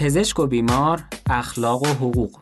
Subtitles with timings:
[0.00, 2.38] پزشک و بیمار اخلاق و حقوق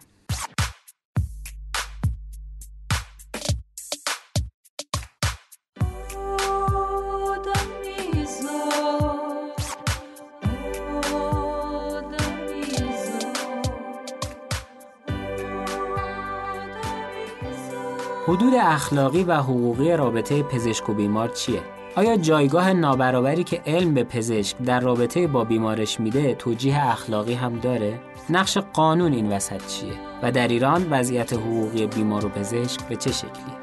[18.26, 24.04] حدود اخلاقی و حقوقی رابطه پزشک و بیمار چیه؟ آیا جایگاه نابرابری که علم به
[24.04, 29.92] پزشک در رابطه با بیمارش میده توجیه اخلاقی هم داره؟ نقش قانون این وسط چیه؟
[30.22, 33.58] و در ایران وضعیت حقوقی بیمار و پزشک به چه شکلیه؟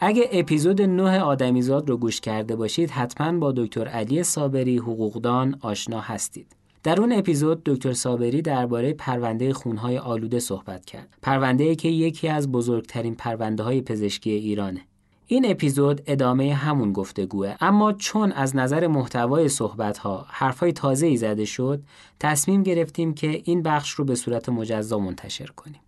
[0.00, 6.00] اگه اپیزود 9 آدمیزاد رو گوش کرده باشید حتما با دکتر علی صابری حقوقدان آشنا
[6.00, 6.65] هستید.
[6.86, 11.08] در اون اپیزود دکتر صابری درباره پرونده خونهای آلوده صحبت کرد.
[11.22, 14.80] پرونده که یکی از بزرگترین پرونده های پزشکی ایرانه.
[15.26, 21.16] این اپیزود ادامه همون گفتگوه اما چون از نظر محتوای صحبت ها حرفای تازه ای
[21.16, 21.82] زده شد
[22.20, 25.80] تصمیم گرفتیم که این بخش رو به صورت مجزا منتشر کنیم.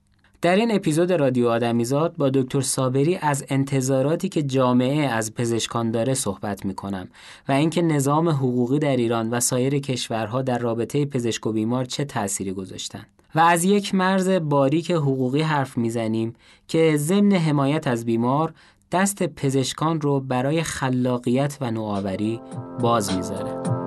[0.43, 6.15] در این اپیزود رادیو آدمیزاد با دکتر صابری از انتظاراتی که جامعه از پزشکان داره
[6.15, 7.09] صحبت می کنم
[7.49, 12.05] و اینکه نظام حقوقی در ایران و سایر کشورها در رابطه پزشک و بیمار چه
[12.05, 16.35] تأثیری گذاشتن و از یک مرز باریک حقوقی حرف می‌زنیم
[16.69, 18.55] که ضمن حمایت از بیمار
[18.93, 22.41] دست پزشکان رو برای خلاقیت و نوآوری
[22.81, 23.78] باز می‌ذاره.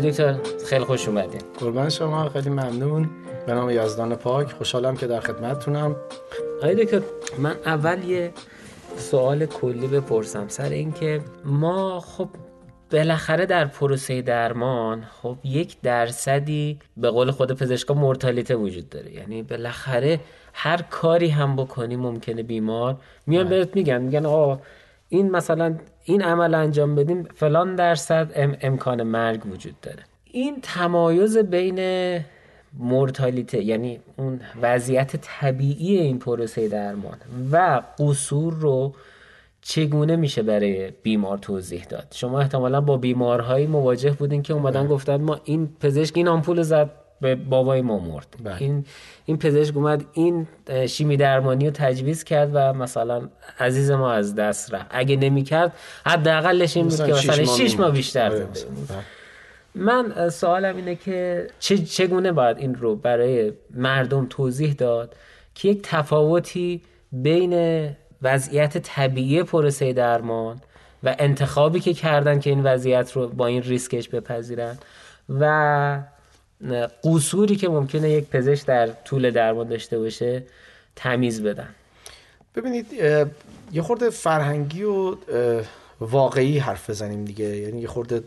[0.00, 1.40] دکتر خیلی خوش اومدین.
[1.60, 3.10] قربان شما خیلی ممنون.
[3.46, 5.96] به نام یزدان پاک خوشحالم که در خدمتتونم.
[6.58, 7.00] آقای دکتر
[7.38, 8.32] من اول یه
[8.96, 10.48] سوال کلی بپرسم.
[10.48, 12.28] سر اینکه ما خب
[12.92, 19.12] بالاخره در پروسه درمان خب یک درصدی به قول خود پزشکا مورتالیته وجود داره.
[19.12, 20.20] یعنی بالاخره
[20.52, 22.96] هر کاری هم بکنی ممکنه بیمار.
[23.26, 23.58] میان بله.
[23.58, 24.60] بهت میگن میگن آقا
[25.08, 25.76] این مثلا
[26.08, 30.02] این عمل انجام بدیم فلان درصد امکان مرگ وجود داره.
[30.24, 32.20] این تمایز بین
[32.78, 37.18] مورتالیته یعنی اون وضعیت طبیعی این پروسه درمان
[37.52, 38.94] و قصور رو
[39.62, 44.88] چگونه میشه برای بیمار توضیح داد؟ شما احتمالا با بیمارهایی مواجه بودین که اومدن بله.
[44.88, 46.90] گفتن ما این پزشک این آمپول زد.
[47.20, 48.56] به بابای ما مرد بله.
[48.58, 48.84] این
[49.24, 50.46] این پزشک اومد این
[50.88, 53.28] شیمی درمانی رو تجویز کرد و مثلا
[53.60, 55.72] عزیز ما از دست رفت اگه نمی‌کرد
[56.06, 58.98] حداقلش این بود که مثلا 6 ماه بیشتر آره، بله.
[59.74, 61.46] من سوالم اینه که
[61.90, 65.16] چگونه باید این رو برای مردم توضیح داد
[65.54, 67.90] که یک تفاوتی بین
[68.22, 70.60] وضعیت طبیعی پروسه درمان
[71.04, 74.78] و انتخابی که کردن که این وضعیت رو با این ریسکش بپذیرن
[75.28, 75.98] و
[77.04, 80.42] قصوری که ممکنه یک پزشک در طول درمان داشته باشه
[80.96, 81.68] تمیز بدن.
[82.54, 82.92] ببینید
[83.72, 85.16] یه خورده فرهنگی و
[86.00, 87.44] واقعی حرف بزنیم دیگه.
[87.44, 88.22] یعنی یه خورده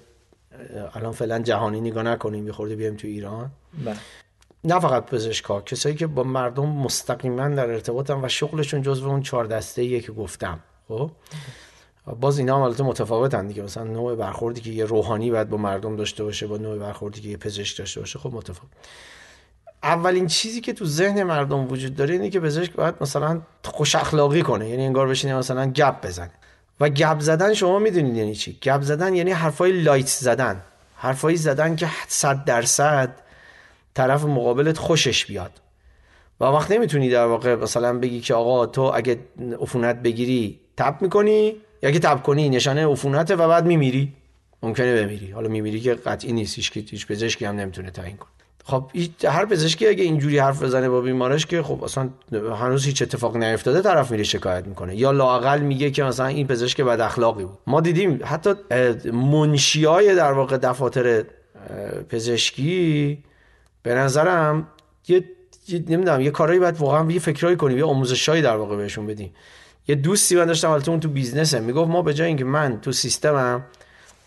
[0.94, 3.52] الان فعلا جهانی نگاه نکنیم یه خورده بیایم تو ایران.
[3.86, 3.96] بله.
[4.64, 9.46] نه فقط پزشکا کسایی که با مردم مستقیما در ارتباطن و شغلشون جزو اون چهار
[9.46, 10.60] دسته که گفتم.
[10.88, 11.12] خب؟
[12.20, 13.64] باز اینا هم البته متفاوتن دیگه.
[13.64, 17.30] مثلا نوع برخوردی که یه روحانی باید با مردم داشته باشه با نوع برخوردی که
[17.30, 18.72] یه پزشک داشته باشه خب متفاوت.
[19.84, 24.42] اولین چیزی که تو ذهن مردم وجود داره اینه که پزشک باید مثلا خوش اخلاقی
[24.42, 24.70] کنه.
[24.70, 26.32] یعنی انگار بشینه مثلا گپ بزنه.
[26.80, 30.62] و گپ زدن شما می‌دونید یعنی چی؟ گپ زدن یعنی حرفای لایت زدن.
[30.96, 33.16] حرفایی زدن که 100 درصد
[33.94, 35.52] طرف مقابلت خوشش بیاد.
[36.40, 39.20] و وقت نمی‌تونی در واقع مثلا بگی که آقا تو اگه
[39.62, 44.14] عفونت بگیری تپ می‌کنی یا که تب کنی نشانه عفونته و بعد میمیری.
[44.64, 45.32] ممکنه بمیری.
[45.32, 46.56] حالا میمیری که قطعی نیست.
[46.56, 48.30] هیچ هیچ پزشکی هم نمی‌تونه تعیین کنه.
[48.66, 48.92] خب
[49.24, 53.82] هر پزشکی اگه اینجوری حرف بزنه با بیمارش که خب اصلا هنوز هیچ اتفاق نیفتاده
[53.82, 54.96] طرف میره شکایت می‌کنه.
[54.96, 57.58] یا لاقل میگه که مثلا این پزشک بد اخلاقی بود.
[57.68, 58.54] ما دیدیم حتی
[59.14, 61.24] منشیای در واقع دفاتر
[62.10, 63.24] پزشکی
[63.84, 64.68] به نظرم
[65.08, 65.24] یه
[65.70, 69.32] نمی‌دونم یه کارایی باید واقعا یه فکرایی کنیم یه آموزشایی در واقع بهشون بدیم.
[69.90, 72.92] یه دوستی من داشتم البته اون تو بیزنسه می‌گفت ما به جای اینکه من تو
[72.92, 73.64] سیستمم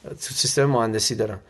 [0.05, 1.41] تو سیستم مهندسی دارم.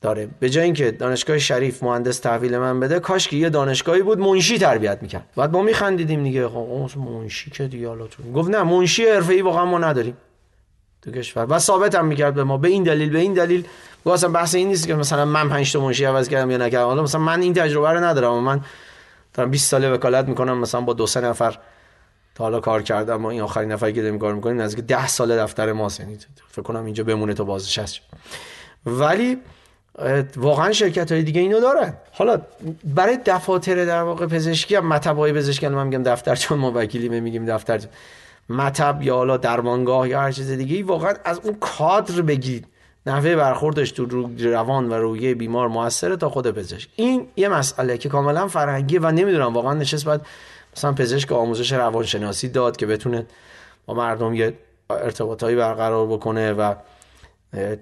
[0.00, 0.28] داره.
[0.40, 4.58] به جای اینکه دانشگاه شریف مهندس تحویل من بده کاش که یه دانشگاهی بود منشی
[4.58, 5.26] تربیت می‌کرد.
[5.36, 6.48] بعد ما میخندیدیم دیگه.
[6.48, 8.32] خب منشی که دیگه حالا تو.
[8.32, 10.16] گفت نه منشی حرفه‌ای واقعا ما نداریم
[11.02, 11.46] تو کشور.
[11.48, 12.58] و ثابت هم می‌کرد به ما.
[12.58, 13.64] به این دلیل به این دلیل.
[14.06, 16.86] اصلا بحث این نیست که مثلا من 5 تا منشی عوض کردم یا نکردم.
[16.86, 18.42] حالا مثلا من این تجربه رو ندارم.
[18.42, 18.60] من
[19.34, 21.58] دارم 20 ساله وکالت می‌کنم مثلا با دو سه نفر
[22.34, 25.36] تا حالا کار کردم ما این آخرین نفری که داریم کار می‌کنیم نزدیک ده سال
[25.38, 26.00] دفتر ماست.
[26.00, 28.00] یعنی فکر کنم اینجا بمونه تا هست
[28.86, 29.38] ولی
[30.36, 31.94] واقعا شرکت های دیگه اینو دارن.
[32.12, 32.40] حالا
[32.84, 37.20] برای دفاتر در واقع پزشکی هم مطب های پزشکی من میگم دفتر چون ما وکیلی
[37.20, 37.80] میگیم دفتر
[38.48, 42.66] مطب یا حالا درمانگاه یا هر چیز دیگه واقعا از اون کادر بگید
[43.06, 46.88] نحوه برخوردش تو روان و رویه بیمار موثره تا خود پزشک.
[46.96, 50.20] این یه مسئله که کاملا فرهنگی و نمی‌دونم واقعا نشست باید
[50.76, 53.26] مثلا پزشک آموزش روانشناسی داد که بتونه
[53.86, 54.54] با مردم یه
[54.90, 56.74] ارتباطایی برقرار بکنه و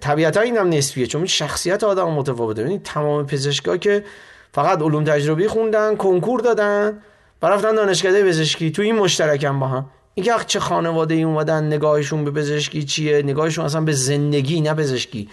[0.00, 2.62] طبیعتا این هم نسبیه چون شخصیت آدم متفاوته.
[2.62, 4.05] ببینید تمام پزشکا که
[4.53, 6.99] فقط علوم تجربی خوندن کنکور دادن
[7.43, 9.87] و رفتن دانشکده پزشکی تو این مشترکم با هم.
[10.15, 15.29] اینکه چه خانواده ای اومدن نگاهشون به پزشکی چیه؟ نگاهشون اصلا به زندگی نه پزشکی.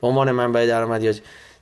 [0.00, 1.12] به عنوان منبع درآمدی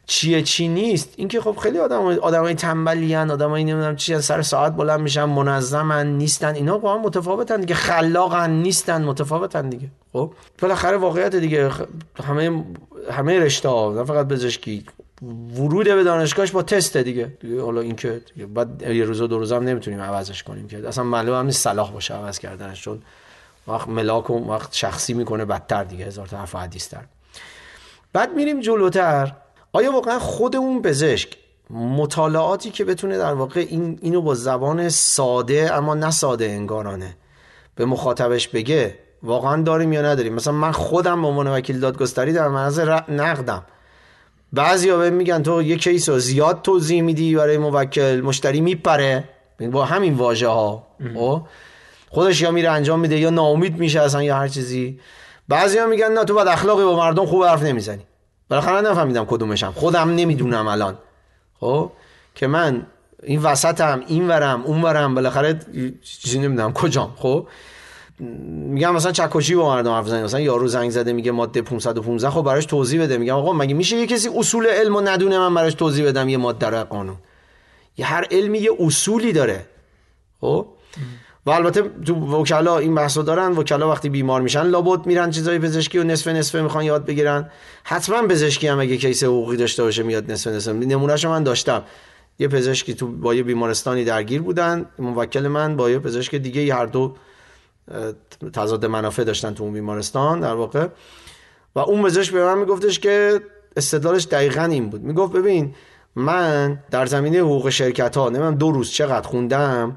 [0.07, 4.77] چیه چی نیست؟ اینکه خب خیلی آدم آدمای تنبلی ان آدمای نمی‌دونم چی سر ساعت
[4.77, 9.89] بلند میشن منظمن نیستن اینا با هم متفاوتن دیگه خلاقن نیستن متفاوتن دیگه.
[10.13, 11.71] خب؟ بالاخره واقعیت دیگه
[12.25, 12.65] همه
[13.11, 14.85] همه رشته ها نه فقط پزشکی
[15.57, 18.21] ورود به دانشگاهش با تست دیگه, دیگه حالا اینکه
[18.55, 21.93] بعد یه روز دو روز هم نمی‌تونیم عوضش کنیم که اصلا معلومه هم نیست صلاح
[21.93, 23.03] باشه عوض کردنش چون
[23.69, 26.95] وقت ملاک وقت شخصی می‌کنه بدتر دیگه هزار تا حرف حدیث
[28.13, 29.33] بعد میریم جلوتر.
[29.77, 31.29] آیا واقعا خود اون پزشک
[31.71, 37.17] مطالعاتی که بتونه در واقع این اینو با زبان ساده اما نه ساده انگارانه
[37.75, 42.49] به مخاطبش بگه واقعا داریم یا نداریم؟ مثلا من خودم به عنوان وکیل دادگستری در
[42.49, 42.79] معرض
[43.09, 43.63] نقدم.
[44.53, 49.25] بعضیا بهم میگن تو یه کیس رو زیاد توضیح میدی برای موکل مشتری میپره.
[49.73, 50.87] با همین واژه ها.
[51.15, 51.43] خب؟
[52.11, 55.01] خودش یا میره انجام میده یا ناامید میشه اصلا یا هر چیزی.
[55.49, 58.03] بعضیا میگن نه تو بعد اخلاقی با مردم خوب حرف نمی‌زنی.
[58.49, 59.73] بالاخره نفهمیدم کدومشم.
[59.73, 60.99] خودم نمی‌دونم الان.
[61.61, 61.93] خب؟
[62.35, 62.87] که من
[63.23, 65.61] این وسطم این ورم اون ورم بالاخره
[66.03, 66.73] چیزی نمی‌دونم.
[66.73, 67.49] کجام؟ خب؟
[68.21, 72.67] میگم مثلا چکشی با مردم حرف مثلا یارو زنگ زده میگه ماده 515 خب براش
[72.67, 73.19] توضیح بده.
[73.19, 76.37] میگم آقا مگه میشه یه کسی اصول علم و ندونه من براش توضیح بدم؟ یه
[76.37, 77.17] ماده رو قانون.
[77.97, 79.67] یه هر علمی یه اصولی داره.
[80.41, 80.67] خب؟
[81.47, 85.99] و البته تو وکلا این بحثو دارن وکلا وقتی بیمار میشن لابد میرن چیزای پزشکی
[85.99, 87.51] و نصف نصفه می‌خوان یاد بگیرن.
[87.85, 91.83] حتما پزشکی هم اگه کیس حقوقی داشته باشه میاد نصف نصفه نمونهشو من داشتم.
[92.39, 96.87] یه پزشکی تو با یه بیمارستانی درگیر بودن موکل من با یه پزشک دیگه هر
[96.87, 97.15] دو
[98.53, 100.87] تضاد منافع داشتن تو اون بیمارستان در واقع.
[101.75, 103.41] و اون پزشک به من میگفتش که
[103.77, 105.03] استدلالش دقیقا این بود.
[105.03, 105.75] می‌گفت ببین
[106.17, 109.97] من در زمینه حقوق شرکت ها نمی‌دونم دو روز چقدر خوندم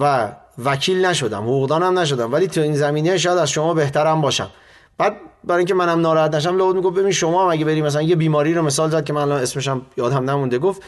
[0.00, 0.32] و
[0.64, 4.50] وکیل نشدم حقوقدانم نشدم ولی تو این زمینه شاید از شما بهترم باشم.
[4.98, 8.54] بعد برای اینکه منم ناراحت نشم لابد می‌گفت ببین شما اگه بری مثلا یه بیماری
[8.54, 10.82] رو مثال زد که من الان اسمشم یادم نمونده گفت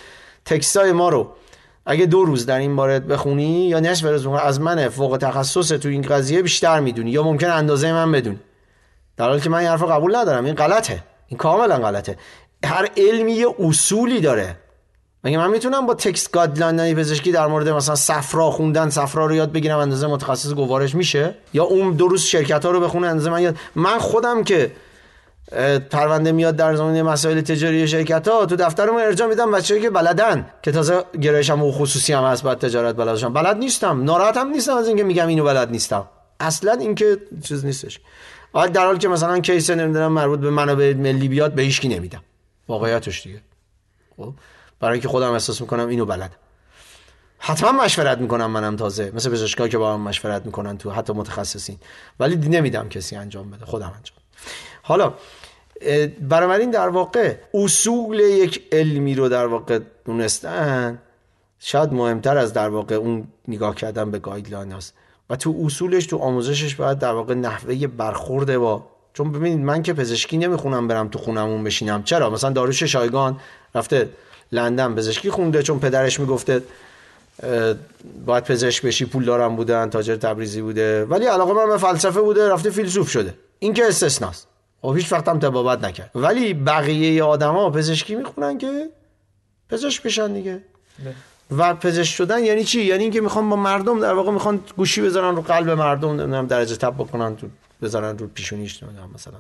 [0.45, 1.29] تکسای ما رو
[1.87, 5.89] اگه دو روز در این مورد بخونی یا نصف روز از من فوق تخصص تو
[5.89, 8.41] این قضیه بیشتر می‌دونی یا ممکنه اندازه من بدونی
[9.17, 11.03] در حالی که من این حرف قبول ندارم این غلطه.
[11.27, 12.19] این کاملا غلطه.
[12.65, 14.57] هر علمی یه اصولی داره.
[15.25, 19.53] مگه من می‌تونم با text guideline پزشکی در مورد مثلا صفرا خوندن صفرا رو یاد
[19.53, 23.43] بگیرم اندازه متخصص گوارش میشه؟ یا اون دو روز شرکت ها رو بخونه اندازه من
[23.43, 24.73] یاد من خودم که
[25.91, 30.47] پرونده میاد در زمینه مسائل تجاری شرکت ها تو دفترمون ارجاع میدم بچه‌هایی که بلدن
[30.63, 34.05] که تازه گرایشم حقوق خصوصی هم هست بعد تجارت بلدشم بلد نیستم.
[34.05, 36.05] ناراحتم نیستم از اینکه میگم اینو بلد نیستم.
[36.41, 38.01] اصلا اینکه چیز نیستش.
[38.73, 42.23] در حالی که مثلا کیس نمی‌دونم مربوط به منابع ملی بیاد به هیچ نمیدم.
[42.69, 43.41] واقعیتش دیگه.
[44.17, 44.33] خب؟
[44.85, 46.31] برای اینکه خودم احساس می‌کنم اینو بلد.
[47.39, 49.13] حتما مشورت می‌کنم منم تازه.
[49.15, 51.79] مثل پزشکا که با هم مشورت می‌کنن تو حتی متخصصین.
[52.21, 53.65] ولی نمیدم کسی انجام بده.
[53.65, 54.19] خودم انجام.
[54.83, 55.15] حالا
[56.57, 60.99] این در واقع اصول یک علمی رو در واقع دونستن
[61.59, 64.95] شاید مهمتر از در واقع اون نگاه کردن به گایدلاین هست
[65.31, 69.93] و تو اصولش تو آموزشش باید در واقع نحوه برخورده با چون ببینید من که
[69.93, 72.03] پزشکی نمی‌خونم برم تو خونمون بشینم.
[72.03, 73.41] چرا؟ مثلا داروش شایگان
[73.75, 74.09] رفته
[74.55, 76.63] لندن پزشکی خونده چون پدرش می‌گفته
[78.27, 81.05] باید پزشک بشی پول دارم بودن تاجر تبریزی بوده.
[81.05, 83.35] ولی علاقه من به فلسفه بوده رفته فیلسوف شده.
[83.59, 84.47] این که استثناست.
[84.83, 86.11] خب هیچ وقت هم تبابت نکرد.
[86.15, 88.89] ولی بقیه آدما پزشکی می‌خونن که
[89.71, 90.61] پزشک بشن دیگه.
[91.57, 95.37] و پزشک شدن یعنی چی؟ یعنی اینکه می‌خوان با مردم در واقع می‌خوان گوشی بذارن
[95.37, 97.47] رو قلب مردم نمی‌دونم درجه تب بکنن تو
[97.83, 99.35] بذارن رو پیشونیش نمی‌دونم مثلا.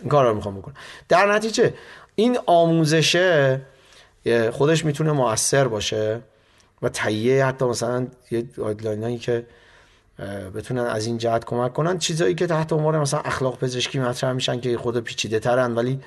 [0.00, 0.74] این کار رو می‌خوان بکنن.
[1.08, 1.74] در نتیجه
[2.14, 3.60] این آموزشه
[4.50, 6.20] خودش می‌تونه موثر باشه
[6.82, 9.46] و تهیه حتی مثلا یه گایدلاینایی که
[10.54, 11.98] بتونن از این جهت کمک کنن.
[11.98, 16.00] چیزایی که تحت عنوان مثلا اخلاق پزشکی مطرح میشن که خود پیچیده ترن ولی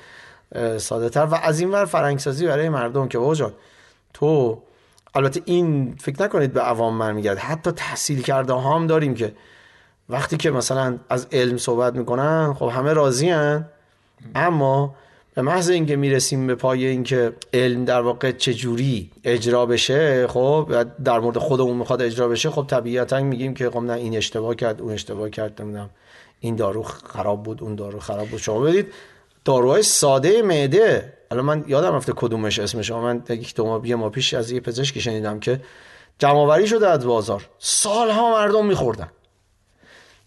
[0.77, 1.25] ساده تر.
[1.25, 3.51] و از این ور فرنگسازی برای مردم که بابا
[4.13, 4.61] تو
[5.15, 9.33] البته این فکر نکنید به عوام من میگرد حتی تحصیل کرده هم داریم که
[10.09, 13.65] وقتی که مثلا از علم صحبت می‌کنن خب همه راضی هن.
[14.35, 14.95] اما
[15.35, 21.19] به محض اینکه می‌رسیم به پای اینکه علم در واقع چجوری اجرا بشه خب در
[21.19, 24.93] مورد خودمون می‌خواد اجرا بشه خب طبیعتا میگیم که خب نه این اشتباه کرد اون
[24.93, 25.89] اشتباه کرد نمی‌دونم
[26.39, 28.39] این دارو خراب بود اون دارو خراب بود.
[28.39, 28.93] شما بدید
[29.45, 31.13] داروهای ساده معده.
[31.31, 35.01] الان من یادم رفته کدومش اسمش من یک دو ماه ما پیش از یه پزشکی
[35.01, 35.61] شنیدم که
[36.19, 37.49] جمعآوری شده از بازار.
[37.59, 39.07] سالها مردم میخوردن.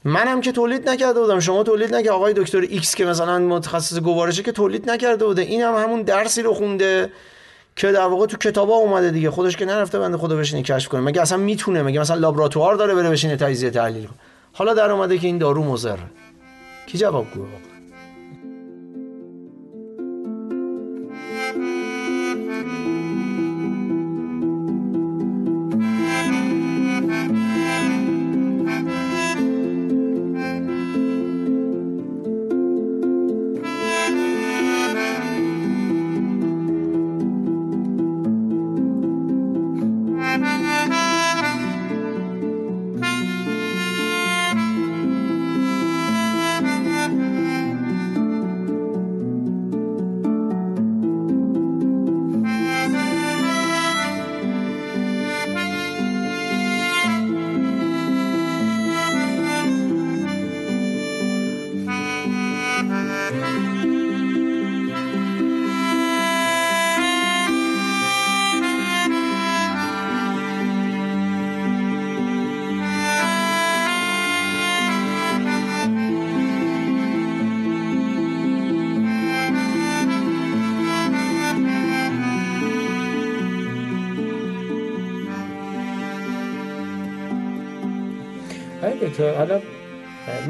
[0.06, 1.40] منم که تولید نکرده بودم.
[1.40, 5.42] شما تولید نکرد آقای دکتر ایکس که مثلا متخصص گوارشه که تولید نکرده بوده.
[5.42, 7.12] این هم همون درسی رو خونده
[7.76, 9.30] که در واقع تو کتابا اومده دیگه.
[9.30, 11.00] خودش که نرفته بنده خدا بشینه کشف کنه.
[11.00, 14.18] مگه اصلا می‌تونه؟ مگه مثلا لابراتوار داره بره بشینه تجزیه تحلیل کنه؟
[14.52, 15.98] حالا در اومده که این دارو مضر.
[16.86, 17.46] کی جواب گوه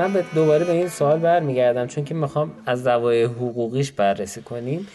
[0.07, 4.87] من به دوباره به این سوال برمیگردم چون که می‌خوام از دوای حقوقیش بررسی کنیم.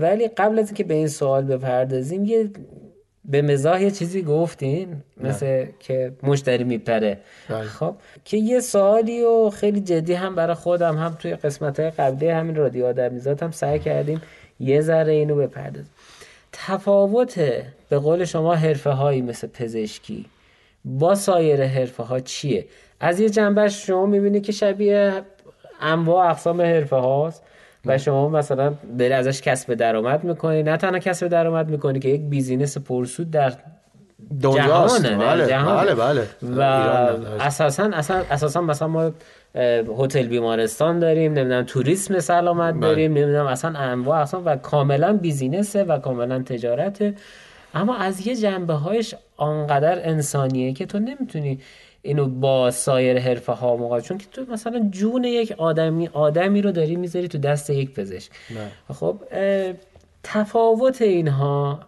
[0.00, 2.50] ولی قبل از اینکه به این سوال بپردازیم یه
[3.24, 4.88] به مزاح یه چیزی گفتین
[5.20, 7.18] مثل که مشتری میپره.
[7.48, 7.62] بله.
[7.62, 7.94] خب
[8.24, 12.54] که یه سوالی و خیلی جدی هم برای خودم هم توی قسمت های قبلی همین
[12.54, 14.22] رادیو آدمیزاد هم سعی کردیم
[14.60, 15.90] یه ذره اینو بپردازیم.
[16.52, 17.38] تفاوت
[17.88, 20.24] به قول شما حرفه هایی مثل پزشکی.
[20.84, 22.66] با سایر حرفه ها چیه؟
[23.00, 25.12] از یه جنبش شما می‌بینی که شبیه
[25.80, 27.42] انواع اقسام حرفه هاست
[27.86, 30.62] و شما مثلا داری ازش کسب درآمد می‌کنی.
[30.62, 33.52] نه تنها کسب درآمد می‌کنی که یک بیزینس پرسود در
[34.40, 36.26] جهانه بله بله بله.
[36.42, 36.60] و
[37.40, 37.90] اساسا
[38.30, 39.10] اساسا مثلا ما
[39.98, 42.80] هتل بیمارستان داریم نمی‌دونم توریسم سلامت بله.
[42.80, 47.14] داریم نمی‌دونم اصلا انواع اصلا و کاملا بیزینسه و کاملا تجارته.
[47.74, 51.60] اما از یه جنبه هایش آنقدر انسانیه که تو نمی‌تونی
[52.02, 56.72] اینو با سایر حرفه ها مقابل چون که تو مثلا جون یک آدمی آدمی رو
[56.72, 58.32] داری می‌ذاری تو دست یک پزشک.
[58.94, 59.20] خب
[60.22, 61.80] تفاوت اینها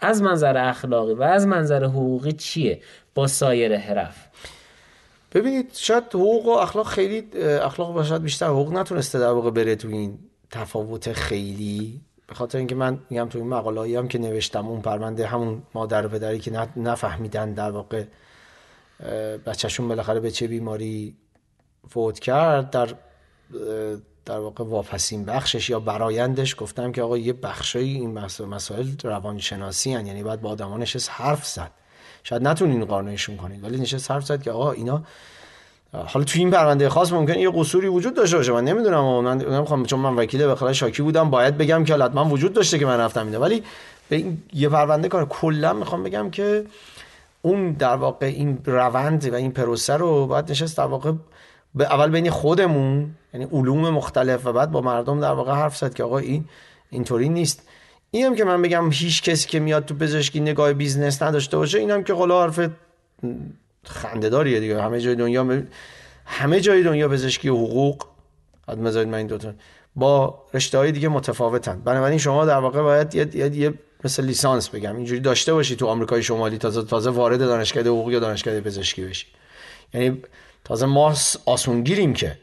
[0.00, 2.80] از منظر اخلاقی و از منظر حقوقی چیه
[3.14, 4.26] با سایر حرف؟
[5.32, 9.88] ببینید شاید حقوق و اخلاق خیلی اخلاق باشد بیشتر حقوق نتونسته در واقع بره تو
[9.88, 10.18] این
[10.50, 12.00] تفاوت خیلی.
[12.26, 16.06] به خاطر اینکه من میگم تو این مقاله هم که نوشتم اون پرونده همون مادر
[16.06, 18.04] و پدری که نفهمیدن در واقع
[19.46, 21.16] بچهشون بالاخره به چه بیماری
[21.88, 22.94] فوت کرد در
[24.24, 30.06] در واقع واپسین بخشش یا برایندش گفتم که آقا یه بخشایی این مسائل روانشناسی هن.
[30.06, 31.70] یعنی باید با آدمان نشست حرف زد
[32.22, 35.04] شاید نتونین قانعشون کنید ولی نشست حرف زد که آقا اینا
[36.06, 38.52] حالا تو این پرونده خاص ممکن یه قصوری وجود داشته باشه.
[38.52, 42.52] من نمی‌دونم من نمی‌خوام چون من وکیل بخلا شاکی بودم باید بگم که حتما وجود
[42.52, 43.62] داشته که من رفتم اینه ولی
[44.08, 46.64] به این یه پرونده کار کلا می‌خوام بگم که
[47.42, 51.12] اون در واقع این روند و این پروسه رو باید نشست در واقع
[51.74, 55.94] به اول بین خودمون یعنی علوم مختلف و بعد با مردم در واقع حرف زد
[55.94, 56.44] که آقا این
[56.90, 57.68] اینطوری نیست.
[58.10, 62.04] اینم که من بگم هیچ کسی که میاد تو پزشکی نگاه بیزنس نداشته باشه اینم
[62.04, 62.60] که قلا حرف
[63.88, 64.82] خنده‌داریه دیگه.
[64.82, 65.62] همه جای دنیا
[66.26, 68.04] همه جای دنیا پزشکی و حقوق.
[68.68, 69.52] حد من این دوتا.
[69.96, 71.80] با رشته های دیگه متفاوتن.
[71.80, 73.74] بنابراین شما در واقع باید یه, یه, یه
[74.04, 74.96] مثل لیسانس بگم.
[74.96, 79.26] اینجوری داشته باشی تو آمریکای شمالی تازه تازه وارد دانشگاه حقوق یا دانشگاه پزشکی بشی.
[79.94, 80.22] یعنی
[80.64, 81.14] تازه ما
[81.46, 82.38] آسونگیریم که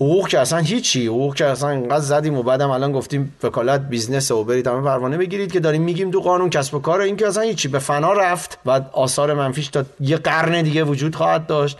[0.00, 1.06] حقوق که اصلا هیچی.
[1.06, 5.16] حقوق که اصلا انقدر زدیم و بعدم الان گفتیم وکالت business و برید همه پروانه
[5.16, 7.68] بگیرید که داریم میگیم تو قانون کسب و کار این که اصلا هیچی.
[7.68, 8.58] به فنا رفت.
[8.66, 11.78] و آثار منفیش تا یه قرن دیگه وجود خواهد داشت.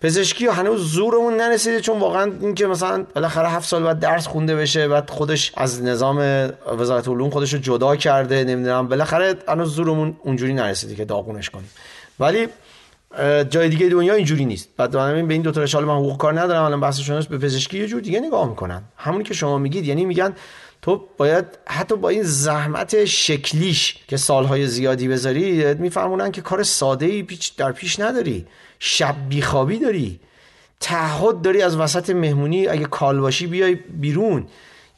[0.00, 4.88] پزشکی هنوز زورمون نرسیده چون واقعا اینکه مثلا بالاخره هفت سال بعد درس خونده بشه
[4.88, 6.18] بعد خودش از نظام
[6.78, 8.88] وزارت علوم خودش رو جدا کرده نمی‌دونم.
[8.88, 11.70] بالاخره هنوز زورمون اونجوری نرسیده که داغونش کنیم.
[12.20, 12.48] ولی
[13.50, 14.68] جای دیگه دنیا اینجوری نیست.
[14.76, 17.78] بعد من به این دو تا رشته من حقوق کار ندارم الان بحثشون به پزشکی
[17.78, 18.82] یه جور دیگه نگاه می‌کنن.
[18.96, 20.34] همونی که شما میگید یعنی میگن
[20.82, 27.06] تو باید حتی با این زحمت شکلیش که سالهای زیادی بذاری میفهمونن که کار ساده
[27.06, 28.46] ای در پیش نداری.
[28.78, 30.20] شب بیخوابی داری.
[30.80, 32.66] تعهد داری از وسط مهمونی.
[32.66, 34.46] اگه کال باشی بیای بیرون.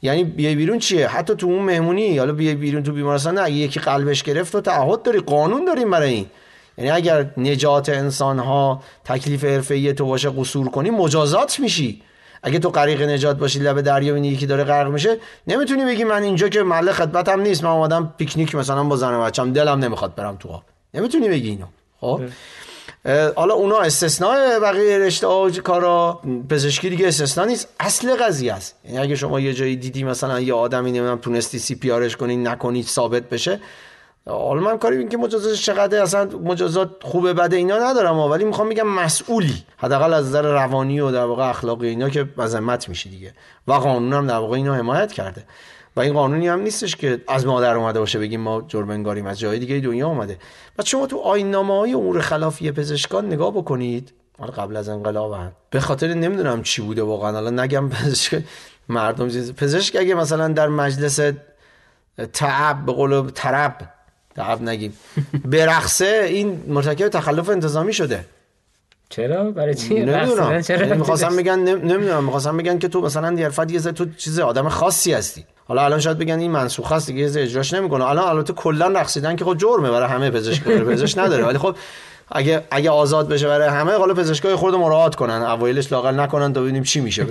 [0.01, 3.79] یعنی بیای بیرون چیه؟ حتی تو اون مهمونی حالا بیای بیرون تو بیمارستان اگه یکی
[3.79, 6.25] قلبش گرفت تو تعهد داری قانون داریم برای این.
[6.77, 12.01] یعنی اگر نجات انسان ها تکلیف حرفه‌ای تو باشه قصور کنی مجازات میشی.
[12.43, 15.17] اگه تو غریق نجات باشی لب دریا ببینی یکی داره غرق میشه
[15.47, 17.63] نمی‌تونی بگی من اینجا که محل خدمتم نیست.
[17.63, 20.63] من اومدم پیکنیک مثلا با زن و بچم دلم نمی‌خواد برم تو آب.
[20.93, 21.65] نمی‌تونی بگی اینو.
[22.01, 22.21] خب؟
[23.35, 27.67] حالا اونا استثناء بقیه رشته ها کارا پزشکی دیگه استثنا نیست.
[27.79, 28.75] اصل قضیه است.
[28.85, 32.37] یعنی اگه شما یه جایی دیدی مثلا یه آدمی نمی‌دونم تونستی سی پی آرش کنی
[32.37, 33.59] نکنی ثابت بشه
[34.27, 38.69] حالا من کاری این که مجازاتش چقدر اصلا مجازات خوبه بده اینا ندارم ولی می‌خوام
[38.69, 39.63] بگم مسئولی.
[39.77, 43.33] حداقل از نظر روانی و در واقع اخلاقی اینا که مذمت میشه دیگه.
[43.67, 45.43] و قانون هم در واقع اینو حمایت کرده.
[45.95, 49.59] و این قانونی هم نیستش که از مادر اومده باشه بگیم ما جرمنگاریم از جای
[49.59, 50.37] دیگه دنیا اومده.
[50.79, 54.13] و شما تو آینامه های امور خلافی پزشکان نگاه بکنید.
[54.39, 55.51] حالا قبل از انقلاب هم.
[55.69, 57.31] به خاطر نمی‌دونم چی بوده واقعا.
[57.31, 58.43] حالا نگم پزشک
[58.89, 61.19] مردم پزشک اگه مثلا در مجلس
[62.33, 63.96] تعب به قول طرب
[64.37, 64.93] تعب نگیم.
[65.45, 68.25] برقصه این مرتکب تخلف انتظامی شده.
[69.09, 70.63] چرا؟ برای چی؟ نمی‌دونم.
[70.69, 72.23] یعنی می‌خواستم بگن نمی‌دونم.
[72.23, 75.45] می‌خواستم بگن که تو مثلا دیرفت یه تو چیز آدم خاصی هستی.
[75.67, 78.05] حالا الان شاید بگن این منسوخ است دیگه اجراش نمی‌کنه.
[78.05, 81.45] الان البته کلا رقصیدن که خب جرمه برای همه پزشک پزشک نداره.
[81.45, 81.75] ولی خب
[82.31, 85.41] اگه اگه آزاد بشه برای همه حالا پزشکای خود مراعات کنن.
[85.41, 87.25] اوایلش لاقل نکنن تا ببینیم چی میشه.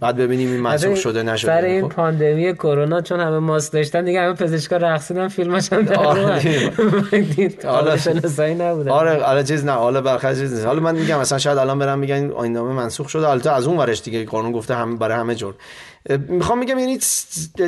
[0.00, 1.60] بعد ببینیم این منسوخ شده نشده.
[1.60, 1.94] سر این خب.
[1.94, 6.72] پاندمی کرونا چون همه ماسک داشتن دیگه همه پزشکا رقصیدن فیلمش هم در آره.
[8.54, 11.98] نبوده آره حالا چیز نه حالا برخلاف چیز حالا من میگم مثلا شاید الان برم
[11.98, 13.28] میگن این آیندامه منسوخ شده.
[13.28, 15.54] البته از اون ورش دیگه قانون گفته هم برای همه جور
[16.28, 16.98] می‌خوام میگم یعنی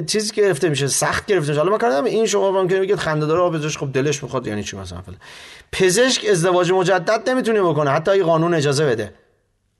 [0.06, 1.60] چیزی که گرفته میشه سخت گرفته میشه.
[1.60, 4.76] حالا من کردم این شما ممکنه بگید خنده داره پزشک خب دلش می‌خواد یعنی چی
[4.76, 5.18] مثلا؟ فلان
[5.72, 9.12] پزشک ازدواج مجدد نمی‌تونه بکنه حتی اگه قانون اجازه بده.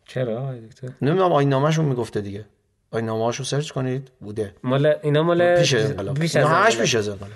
[0.09, 0.89] چرا؟ دکتر.
[1.03, 2.45] نمی‌دونم آیین نامه‌شون می‌گفته دیگه.
[2.91, 4.55] آیین نامه‌اشو سرچ کنید بوده.
[4.63, 7.31] مال اینا مال پیش انقلاب پیش از همش پیش از انقلاب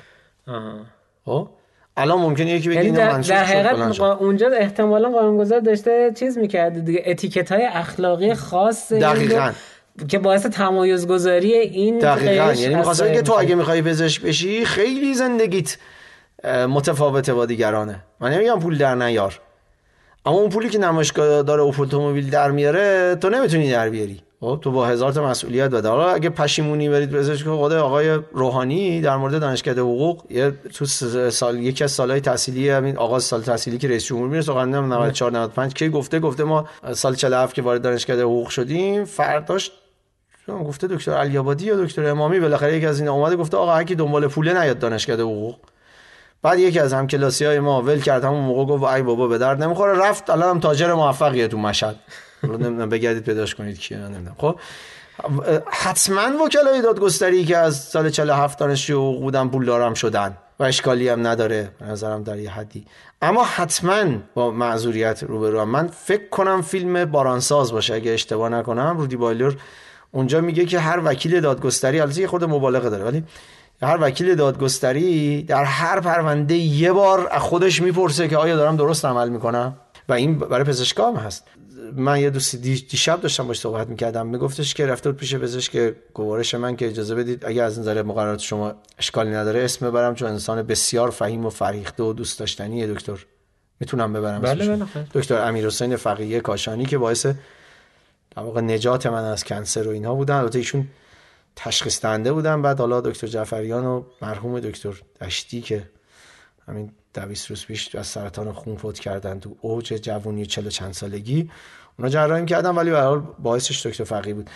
[1.25, 1.49] خب؟
[1.97, 7.03] الان ممکنه یکی بگه یعنی در, در حقیقت اونجا احتمالا قانونگذار داشته چیز می‌کرده دیگه
[7.07, 9.53] اتیکت های اخلاقی خاص دقیقاً.
[10.09, 12.53] که باعث تمایز گذاری این دقیقاً.
[12.53, 15.77] یعنی می‌خواستم که تو اگه می‌خوای پزشک بشی خیلی زندگیت
[16.69, 18.01] متفاوته با دیگرانه.
[18.21, 19.41] من نمیگم پول در نیار.
[20.27, 24.21] اما اون پولی که نمایشگاه داره اتومبیل در میاره تو نمی‌تونی در بیاری.
[24.41, 25.89] خب تو با هزار تا مسئولیت بده.
[25.89, 30.87] حالا اگه پشیمونی برید پزشک خود آقای روحانی در مورد دانشکده حقوق یه تو
[31.31, 35.33] سال یکی از سالهای تحصیلی همین آغاز سال تحصیلی که رئیس جمهور میره سخن 94
[35.33, 39.71] 95 کی گفته گفته ما سال 47 که وارد دانشکده حقوق شدیم فرداش
[40.49, 43.95] گفته دکتر علیابادی یا دکتر امامی؟ بالاخره یکی از این اومده گفته آقا هر کی
[43.95, 45.57] دنبال پوله نیاد دانشکده حقوق.
[46.43, 49.63] بعد یکی از همکلاسی های ما ول کرد همون موقع گفت ای بابا به درد
[49.63, 49.99] نمی‌خوره.
[49.99, 51.97] رفت الان هم تاجر موفقیه تو مشهد.
[52.43, 54.35] نمی‌دونم بگردید پیداش کنید کیه نمی‌دونم.
[54.39, 54.59] خب
[55.67, 61.09] حتما وکلای دادگستری که از سال 47 دانشجو حقوق بودن پول دارم شدن و اشکالی
[61.09, 61.71] هم نداره.
[61.81, 62.87] نظرم در یه حدی.
[63.23, 64.05] اما حتما
[64.35, 67.95] با معذوریت روبرو من فکر کنم فیلم بارانساز باشه.
[67.95, 69.53] اگه اشتباه نکنم رودی بایلر
[70.15, 73.25] اونجا میگه که هر وکیل دادگستری البته یه خود مبالغه داره ولی
[73.83, 79.05] هر وکیل دادگستری در هر پرونده یه بار از خودش می‌پرسه که آیا دارم درست
[79.05, 79.77] عمل می‌کنم؟
[80.09, 81.45] و این برای پزشکام هست.
[81.97, 86.55] من یه دوستی دیشب داشتم باش صحبت می‌کردم میگفتش که رفته بود پیش پزشک گوارش
[86.55, 90.63] من که اجازه بدید اگه از نظر مقررات شما اشکالی نداره اسم ببرم چون انسان
[90.63, 93.27] بسیار فهیم و فریخته و دوست داشتنی دکتر.
[93.81, 97.27] می‌تونم ببرم بله بله دکتر امیر حسین فقیه کاشانی که باعث
[98.37, 100.35] در واقع نجات من از کنسر و اینها بودن.
[100.35, 100.89] البته ایشون
[101.57, 102.63] تشخیص دهنده بودن.
[102.63, 105.89] بعد حالا دکتر جعفریان و مرحوم دکتر دشتی که
[106.69, 111.51] همین دویست روز پیش از سرطان خون فوت کردن تو اوج جوونی چل چند سالگی
[111.99, 114.51] اونا جراحی کردن ولی به باعثش دکتر فقی بود.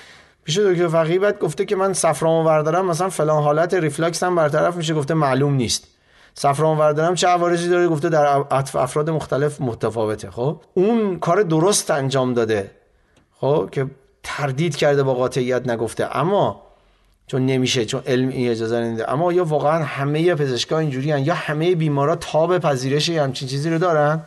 [0.44, 4.76] پیش دکتر فقی بعد گفته که من سفرامو بردارم مثلا فلان حالت ریفلکس هم برطرف
[4.76, 5.84] میشه گفته معلوم نیست.
[6.34, 10.30] سفرامو بردارم چه عوارضی داره؟ گفته در افراد مختلف متفاوته.
[10.30, 12.70] خب؟ اون کار درست انجام داده.
[13.40, 13.86] خب که
[14.22, 16.16] تردید کرده با قاطعیت نگفته.
[16.16, 16.62] اما
[17.26, 19.12] چون نمیشه چون علم این اجازه نمیده.
[19.12, 24.20] اما یا واقعا همه پزشکا اینجوری یا همه بیمارا تاب پذیرش همچین چیزی رو دارن.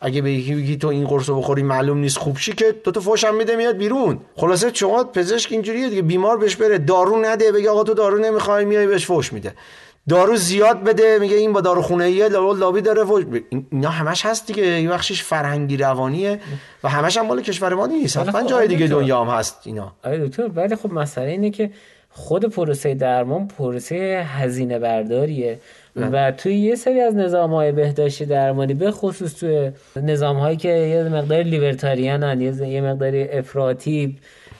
[0.00, 2.90] اگه به یکی بگی تو این قرص رو بخوری معلوم نیست خوب شی که دو
[2.90, 4.18] تا فوش میده میاد بیرون.
[4.36, 8.64] خلاصه شما پزشک اینجوریه دیگه بیمار بهش بره دارو نده بگه آقا تو دارو نمی‌خوای
[8.64, 9.54] میای بهش فوش میده.
[10.08, 13.24] دارو زیاد بده میگه این با دارو خونه ایه لابی داره فوش
[13.70, 16.40] اینا همش هست دیگه یه بخشش فرهنگی روانیه
[16.84, 18.16] و همش هم مال کشور ما نیست.
[18.16, 19.92] حتما خب جای دیگه دنیا هم هست اینا.
[20.04, 21.70] آره دکتر ولی خب مسئله اینه که
[22.10, 25.58] خود پروسه درمان پروسه هزینه برداریه
[25.96, 30.68] و توی یه سری از نظام های بهداشتی درمانی به خصوص توی نظام هایی که
[30.68, 34.18] یه مقدار لیبرتاریان یه مقدار افراطی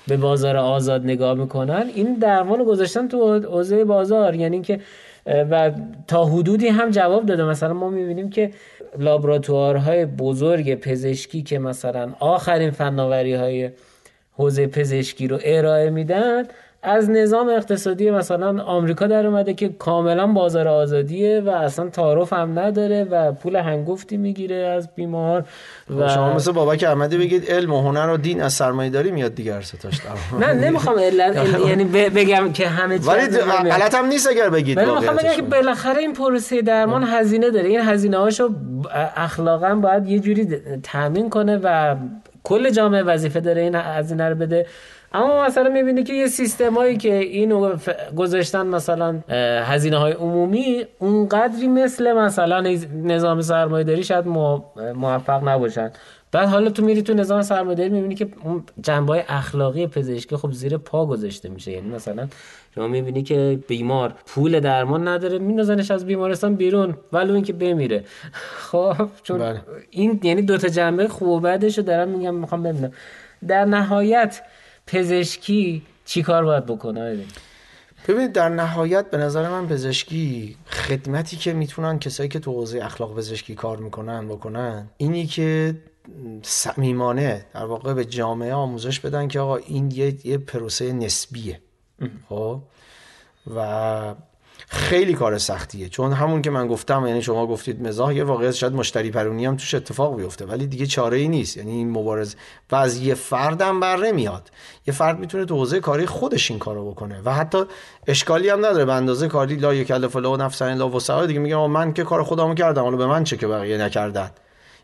[0.09, 4.35] به بازار آزاد نگاه می‌کنن این درمان رو گذاشتن تو حوزه بازار.
[4.35, 4.81] یعنی که
[5.27, 5.73] و
[6.07, 7.45] تا حدودی هم جواب داده.
[7.45, 8.51] مثلا ما می‌بینیم که
[8.99, 13.71] لابراتوارهای بزرگ پزشکی که مثلا آخرین فناوری های
[14.33, 16.45] حوزه پزشکی رو ارائه میدن
[16.85, 22.59] از نظام اقتصادی مثلا آمریکا در اومده که کاملا بازار آزادیه و اصلا تعارف هم
[22.59, 25.45] نداره و پول هنگفتی می‌گیره از بیمار
[25.88, 29.11] خب و شما مثل بابک احمدی بگید علم و هنر و دین از سرمایه داری
[29.11, 30.01] میاد دیگر ستاش
[30.40, 30.97] نه نمی‌خوام
[31.68, 33.27] یعنی بگم که همه چیز ولی
[33.71, 37.68] غلط هم نیست اگر بگید ولی می‌خوام بگم که بالاخره این پروسه درمان هزینه داره.
[37.68, 38.49] این هزینه هاشو
[39.16, 41.97] اخلاقا باید یه جوری تامین کنه و
[42.45, 44.66] کل جامعه وظیفه داره این هزینه رو بده.
[45.14, 47.77] اما مثلا می‌بینی که یه سیستمایی که اینو
[48.16, 49.20] گذاشتن مثلا
[49.64, 54.27] هزینه های عمومی اونقدری مثل مثلا نظام سرمایه داری شاید
[54.94, 55.90] موفق نباشن.
[56.33, 60.53] بعد حالا تو میری تو نظام سرمایه داری می‌بینی که اون جنبه اخلاقی پزشکی خب
[60.53, 61.72] زیر پا گذاشته میشه.
[61.72, 62.29] یعنی مثلا
[62.75, 68.05] شما می‌بینی که بیمار پول درمان نداره میندازنش از بیمارستان بیرون ولی اینکه بمیره.
[68.70, 69.61] خب چون بله.
[69.90, 72.92] این یعنی دوتا جنبه خوب و بعدش رو دارم میگم می‌خوام ببینم.
[73.48, 74.42] در نهایت
[74.87, 77.25] پزشکی چی کار باید بکنه؟
[78.09, 83.16] ببینید در نهایت به نظر من پزشکی خدمتی که می‌تونن کسایی که تو حوزه اخلاق
[83.16, 85.75] پزشکی کار می‌کنن بکنن اینی که
[86.42, 91.61] صمیمانه در واقع به جامعه آموزش بدن که آقا این یه, یه پروسه نسبیه.
[92.29, 92.61] خب؟
[93.55, 94.14] و
[94.73, 95.89] خیلی کار سختیه.
[95.89, 99.57] چون همون که من گفتم یعنی شما گفتید مزاح یه واقعیت شاید مشتری پرونی هم
[99.57, 100.47] توش اتفاق بیفته.
[100.47, 101.57] ولی دیگه چاره ای نیست.
[101.57, 102.35] یعنی این مبارز
[102.71, 104.51] و از یه فردم بر میاد.
[104.87, 107.21] یه فرد می‌تونه تو حوزه کاری خودش این کارو بکنه.
[107.25, 107.65] و حتی
[108.07, 108.85] اشکالی هم نداره.
[108.85, 112.55] به اندازه کاری لا یکلف الله نفس لا وسع دیگه میگم من که کار خودمو
[112.55, 112.83] کردم.
[112.83, 114.31] حالا به من چه که بقیه نکردن؟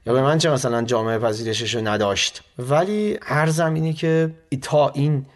[0.07, 4.31] یا به من چه مثلا جامعه پذیرشش رو نداشت؟ ولی هر زمینی که
[4.62, 5.27] تا این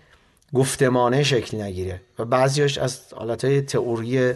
[0.54, 2.00] گفتمانه شکل نگیره.
[2.18, 4.32] و بعضیاش از حالت تئوری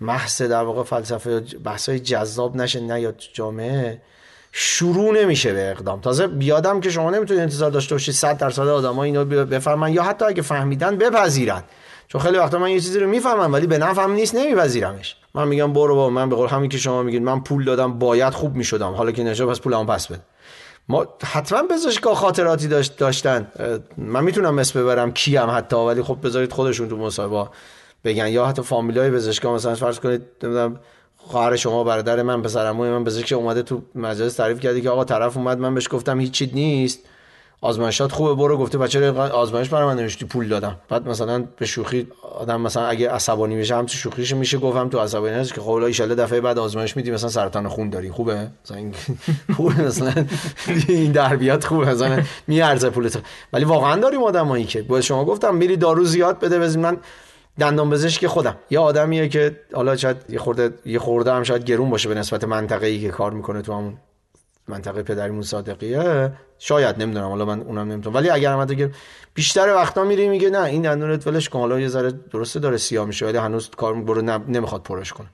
[0.00, 4.02] محض در واقع فلسفه بحثای جذاب نشه نیاد جامعه
[4.52, 6.00] شروع نمیشه به اقدام.
[6.00, 10.24] تازه بیادم که شما نمی‌تونید انتظار داشته باشید 100 درصد آدم‌ها اینو بفهمن یا حتی
[10.24, 11.62] اگه فهمیدن بپذیرن.
[12.08, 15.16] چون خیلی وقتا من یه چیزی رو می‌فهمم ولی به نفعم نیست نمیپذیرمش.
[15.34, 18.32] من میگم برو با من به قول همین که شما میگید من پول دادم باید
[18.32, 18.92] خوب می‌شدم.
[18.92, 20.20] حالا که نشه پس پولمو پس بده.
[20.88, 23.46] ما حتما پزشکا خاطراتی داشت داشتن.
[23.96, 27.50] من می‌تونم اسم ببرم کیم حتی ولی خب بذارید خودشون تو مصاحبه
[28.04, 28.28] بگن.
[28.28, 30.80] یا حتی فامیلای پزشکا مثلا فرض کنید نمی‌دونم
[31.16, 35.36] خواهر شما برادر من پسرعموی من پزشک اومده تو مجلس تعریف کردی که آقا طرف
[35.36, 36.98] اومد من بهش گفتم هیچ چیز نیست.
[37.60, 40.76] آزمایشات خوبه برو گفته بچه آزمایش برای من نوشتی پول دادم.
[40.88, 44.98] بعد مثلا به شوخی آدم مثلا اگه عصبانی بشه هم تو شوخیش میشه گفتم تو
[44.98, 48.10] عصبانی هست که خب ان دفعه بعد آزمایش میدی مثلا سرطان خون داری.
[48.10, 48.94] خوبه؟ مثلا این
[49.56, 50.26] خوبه مثلا
[50.88, 53.18] این دربیات خوبه مثلا میارزه پولت
[53.52, 56.80] ولی واقعا داریم آدمایی که با شما گفتم میری دارو زیاد بده بزن.
[56.80, 56.96] من
[57.58, 58.56] دندان پزشک خودم.
[58.70, 62.44] یه آدمیه که حالا شاید یه خورده یه خورده هم شاید گرون باشه به نسبت
[62.44, 63.96] منطقه ای که کار می‌کنه تو همون
[64.68, 66.32] منطقه پدریمون صادقیه.
[66.58, 68.90] شاید نمی‌دونم حالا من اونم نمی‌تونم ولی اگر هم
[69.34, 73.06] بیشتر وقتا میری میگه نه این دندونت ولش کن حالا یه ذره درسته داره سیاه
[73.06, 75.26] میشه ولی هنوز کار برو نمی‌خواد پرش کنه.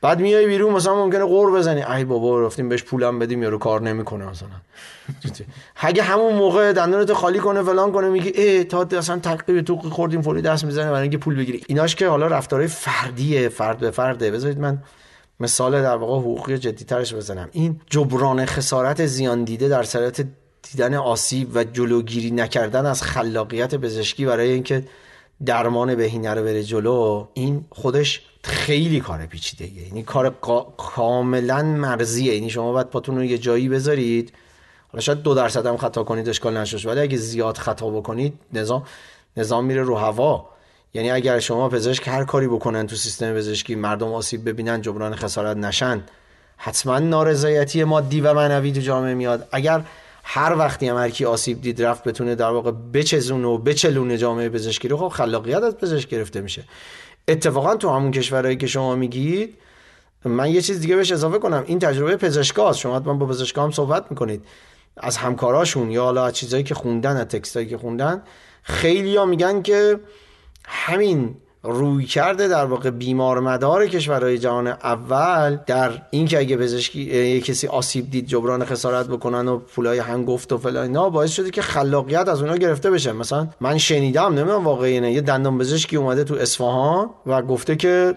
[0.00, 1.82] بعد میای بیرون مثلا ممکنه قور بزنی.
[1.82, 4.48] ای بابا رفتیم بهش پولم بدیم یارو کار نمی‌کنه مثلا.
[5.76, 10.22] اگه همون موقع دندونت خالی کنه فلان کنه میگی ای تا اصلا تقریبا تو خوردیم
[10.22, 11.62] فوری دست می‌زنه برای اینکه پول بگیری.
[11.66, 14.30] ایناش که حالا رفتارهای فردیه فرد به فرده.
[14.30, 14.78] بذارید من
[15.40, 17.48] مثال در واقع حقوقی جدی ترش بزنم.
[17.52, 20.26] این جبران خسارت زیان دیده در صورت
[20.62, 24.84] دیدن آسیب و جلوگیری نکردن از خلاقیت پزشکی برای اینکه
[25.46, 30.34] درمان بهینه رو بره جلو این خودش خیلی کار پیچیده یعنی کار
[30.76, 34.32] کاملا مرزیه یعنی شما باید پاتون رو یه جایی بذارید.
[34.92, 38.82] حالا شاید دو درصد هم خطا کنید اشکال نشوش ولی اگه زیاد خطا بکنید نظام
[39.36, 40.55] نظام میره رو هوا.
[40.96, 45.56] یعنی اگر شما پزشک هر کاری بکنن تو سیستم پزشکی مردم آسیب ببینن جبران خسارت
[45.56, 46.04] نشن
[46.56, 49.48] حتما نارضایتی مادی و معنوی تو جامعه میاد.
[49.52, 49.82] اگر
[50.24, 54.88] هر وقتی هم هر آسیب دید رفت بتونه در واقع بچزون و بچلونه جامعه پزشکی
[54.88, 56.64] رو خب خلاقیت از پزشک گرفته میشه.
[57.28, 59.54] اتفاقا تو همون کشورهایی که شما میگید
[60.24, 61.64] من یه چیز دیگه بهش اضافه کنم.
[61.66, 62.78] این تجربه پزشکاست.
[62.78, 64.44] شما من با پزشکام صحبت می‌کنید.
[64.96, 68.22] از همکاراشون یا حالا از چیزایی که خوندن از تکستایی که خوندن
[68.62, 70.00] خیلی ها میگن که
[70.66, 77.66] همین روی کرده در واقع بیمار مدار کشورهای جهان اول در اینکه اگه پزشکی کسی
[77.66, 82.28] آسیب دید جبران خسارت بکنن و پولای هنگفت و فلان اینا باعث شده که خلاقیت
[82.28, 83.12] از اونها گرفته بشه.
[83.12, 88.14] مثلا من شنیدم نمی‌دونم واقعا نه یه دندان پزشکی اومده تو اصفهان و گفته که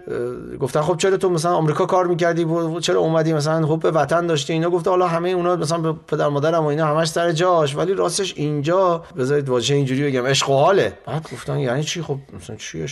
[0.59, 2.45] گفتن خب چرا تو مثلا آمریکا کار می‌کردی؟
[2.81, 6.63] چرا اومدی مثلا حب وطن داشتی؟ اینا گفته حالا همه اونا مثلا به پدر مادرم
[6.63, 10.93] و اینا همش سر جاش ولی راستش اینجا بذارید واژه اینجوری بگم عشق و حاله.
[11.07, 12.87] بعد گفتن یعنی چی؟ خب مثلا چی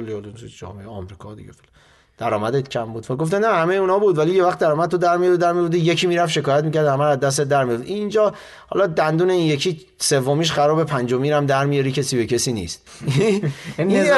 [0.00, 1.50] یادم جامعه آمریکا دیگه
[2.18, 3.06] درآمدت کم بود.
[3.06, 6.06] گفته نه همه اونا بود ولی یه وقت درآمد تو در میاد در میاد یکی
[6.06, 8.34] می‌رفت شکایت می‌کرد همه از دست در میاد اینجا
[8.68, 12.88] حالا دندون این یکی سومیش خراب پنجمی هم در میاری کسی به کسی نیست.
[13.78, 14.10] یعنی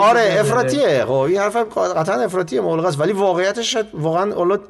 [0.00, 1.04] آره افراطیه.
[1.04, 4.60] خب این حرف قطعا افراطیه مولغ است ولی واقعیتش واقعا اولاد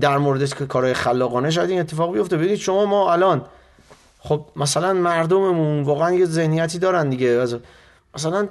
[0.00, 2.36] در مورد کارهای خلاقانه شاید این اتفاق بیفته.
[2.36, 3.44] ببینید شما ما الان
[4.18, 7.46] خب مثلا مردممون واقعا یه ذهنیتی دارن دیگه.
[8.14, 8.48] مثلا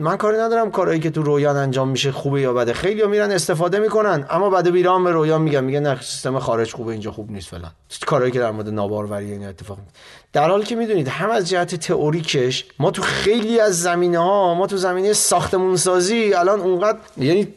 [0.00, 2.72] من کاری ندارم کارهایی که تو رویان انجام میشه خوبه یا بده.
[2.72, 6.92] خیلی میرن استفاده می‌کنن اما بعد بیرام به رویان میگن میگن نه سیستم خارج خوبه
[6.92, 7.70] اینجا خوب نیست فلان.
[8.06, 9.92] کارهایی که در مورد ناباروری این اتفاق میفته
[10.32, 14.66] در حالی که می‌دونید هم از جهت تئوریکش ما تو خیلی از زمینه ها ما
[14.66, 17.48] تو زمینه ساختمون سازی الان اونقدر یعنی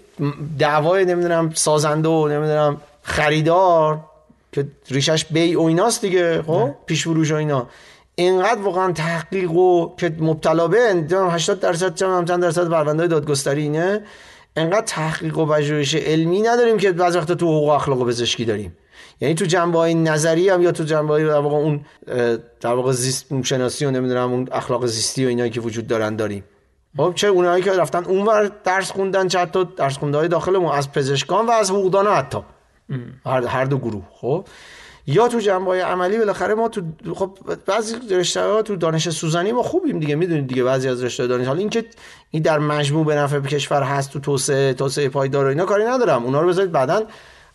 [0.59, 3.99] دعوای نمی‌دونم سازنده و نمی‌دونم خریدار
[4.51, 7.67] که ریشش بی و ایناست دیگه خب؟ پیش فروش و اینا.
[8.15, 14.01] اینقدر واقعا تحقیق و که مبتلا به 80 درصد چند چند درصد پرونده دادگستری اینه
[14.57, 18.77] اینقدر تحقیق و پژوهش علمی نداریم که بعضی وقت تو حقوق اخلاق و پزشکی داریم.
[19.21, 21.85] یعنی تو جنبه های نظری هم یا تو جنبه های در واقع اون
[22.61, 26.43] در واقع زیست شناسی و نمی‌دونم اون اخلاق زیستی و اینایی که وجود دارن داریم.
[26.97, 30.91] خب چه اونایی که رفتن اونور درس خوندن چه حتی درس خونده های داخل از
[30.91, 32.39] پزشکان و از حقوقدان حتی.
[33.25, 34.45] هر دو گروه خب؟
[35.07, 36.81] یا تو جنبه عملی بالاخره ما تو
[37.15, 41.27] خب بعضی رشته ها تو دانش سوزنی ما خوبیم دیگه می‌دونید دیگه بعضی از رشته
[41.27, 41.47] دانش.
[41.47, 41.85] حالا اینکه
[42.31, 46.23] این در مجموع به نفع کشور هست تو توسعه توسعه پایدار و اینا کاری ندارم.
[46.23, 47.03] اونا رو بذارید بعدا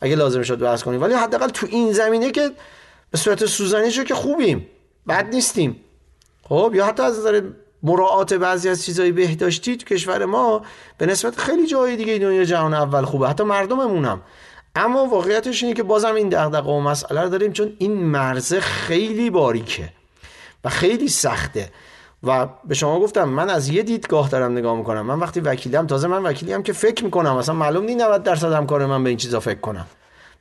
[0.00, 1.02] اگه لازم شد بحث کنیم.
[1.02, 2.50] ولی حداقل تو این زمینه که
[3.11, 4.66] به صورت سوزنی شو که خوبیم.
[5.08, 5.80] بد نیستیم.
[6.42, 7.42] خب یا حتی از نظر
[7.82, 10.62] مراعات بعضی از چیزهای بهداشتی تو کشور ما
[10.98, 13.28] به نسبت خیلی جای دیگه دنیا جهان اول خوبه.
[13.28, 14.20] حتی مردممونم.
[14.78, 19.30] اما واقعیتش اینه که بازم این دغدغه و مسئله رو داریم چون این مرزه خیلی
[19.30, 19.88] باریکه
[20.64, 21.70] و خیلی سخته.
[22.22, 25.06] و به شما گفتم من از یه دیدگاه دارم نگاه می‌کنم.
[25.06, 27.36] من وقتی وکیلم تازه من وکیلیم که فکر می‌کنم.
[27.36, 29.86] مثلا معلوم نیست 90 درصد همکار من به این چیزا فکر کنم.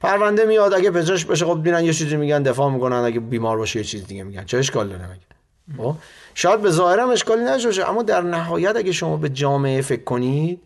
[0.02, 2.95] پرونده میاد اگه پزشک بشه خب میرن یه چیزی میگن دفاع می‌کنن.
[2.95, 4.45] اگه بیمار باشه یه چیز دیگه میگن.
[4.45, 5.95] چه اشکال داره مگه؟ خب؟
[6.34, 10.62] شاید به ظاهرم اشکالی نشه اما در نهایت اگه شما به جامعه فکر کنید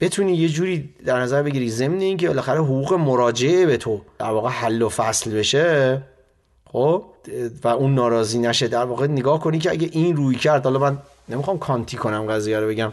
[0.00, 4.48] بتونی یه جوری در نظر بگیری ضمن اینکه بالاخره حقوق مراجعه به تو در واقع
[4.48, 6.02] حل و فصل بشه
[6.72, 7.04] خب؟
[7.64, 8.68] و اون ناراضی نشه.
[8.68, 12.60] در واقع نگاه کنی که اگه این روی کرد حالا من نمی‌خوام کانتی کنم قضیه
[12.60, 12.92] رو بگم.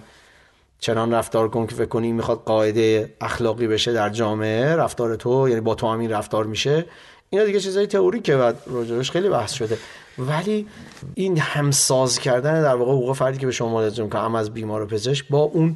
[0.79, 5.61] چنان رفتار کن که فکر کنی می‌خواد قاعده اخلاقی بشه در جامعه رفتار تو یعنی
[5.61, 6.85] با تو همین رفتار میشه.
[7.29, 9.77] اینا دیگه چیزای تئوری که بعد راجعش خیلی بحث شده.
[10.17, 10.67] ولی
[11.13, 14.81] این همساز کردن در واقع حقوق فردی که به شما لازم که هم از بیمار
[14.81, 15.75] و پزشک با اون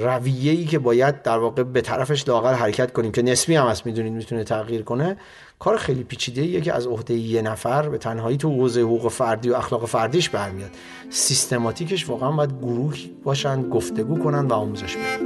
[0.00, 4.12] رویه‌ای که باید در واقع به طرفش لاغر حرکت کنیم که نسبی هم هست می‌دونید
[4.12, 5.16] می‌تونه تغییر کنه.
[5.58, 9.50] کار خیلی پیچیده ایه که از عهده یه نفر به تنهایی تو حوزه حقوق فردی
[9.50, 10.70] و اخلاق فردیش برمیاد.
[11.10, 15.25] سیستماتیکش واقعا باید گروه باشن گفتگو کنن و آموزش بدن.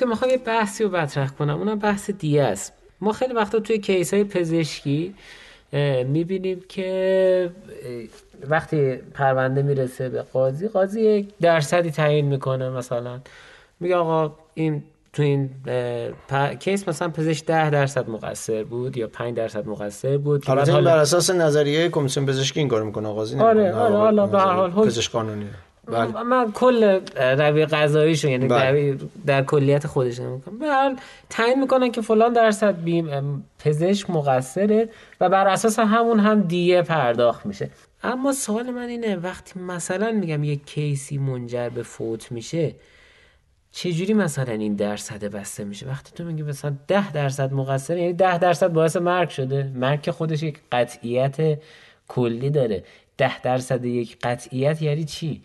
[0.00, 1.58] که می‌خوام یه بحثی رو مطرح کنم.
[1.58, 2.72] اونم بحث دیگه است.
[3.00, 5.14] ما خیلی وقتا توی کیس های پزشکی
[6.06, 7.50] می‌بینیم که
[8.48, 13.20] وقتی پرونده می‌رسه به قاضی قاضی یک درصدی تعیین می‌کنه مثلا.
[13.80, 14.82] میگه آقا این
[15.12, 15.50] تو این
[16.60, 20.44] کیس مثلا پزشک 10 درصد مقصر بود یا 5 درصد مقصر بود.
[20.44, 24.52] حالا بر اساس نظریه کمیسیون پزشکی این کار می‌کنه قاضی آره آره حالا به هر
[24.52, 25.46] حال پزشک قانونی
[25.90, 26.22] بله.
[26.22, 28.96] من کل روی قضاییشو یعنی بله.
[29.26, 30.96] در کلیت خودش نمی‌کنم به حال
[31.30, 34.88] تعیین می‌کنن که فلان درصد بیم پزشک مقصره
[35.20, 37.70] و بر اساس همون هم دیه پرداخت میشه.
[38.02, 42.74] اما سوال من اینه وقتی مثلا میگم یک کیسی منجر به فوت میشه
[43.72, 48.38] چجوری مثلا این درصد بسته میشه؟ وقتی تو میگی مثلا ده درصد مقصر یعنی ده
[48.38, 49.70] درصد باعث مرگ شده.
[49.74, 51.58] مرگ خودش یک قطعیت
[52.08, 52.84] کلی داره.
[53.16, 55.42] ده درصد یک قطعیت یعنی چی؟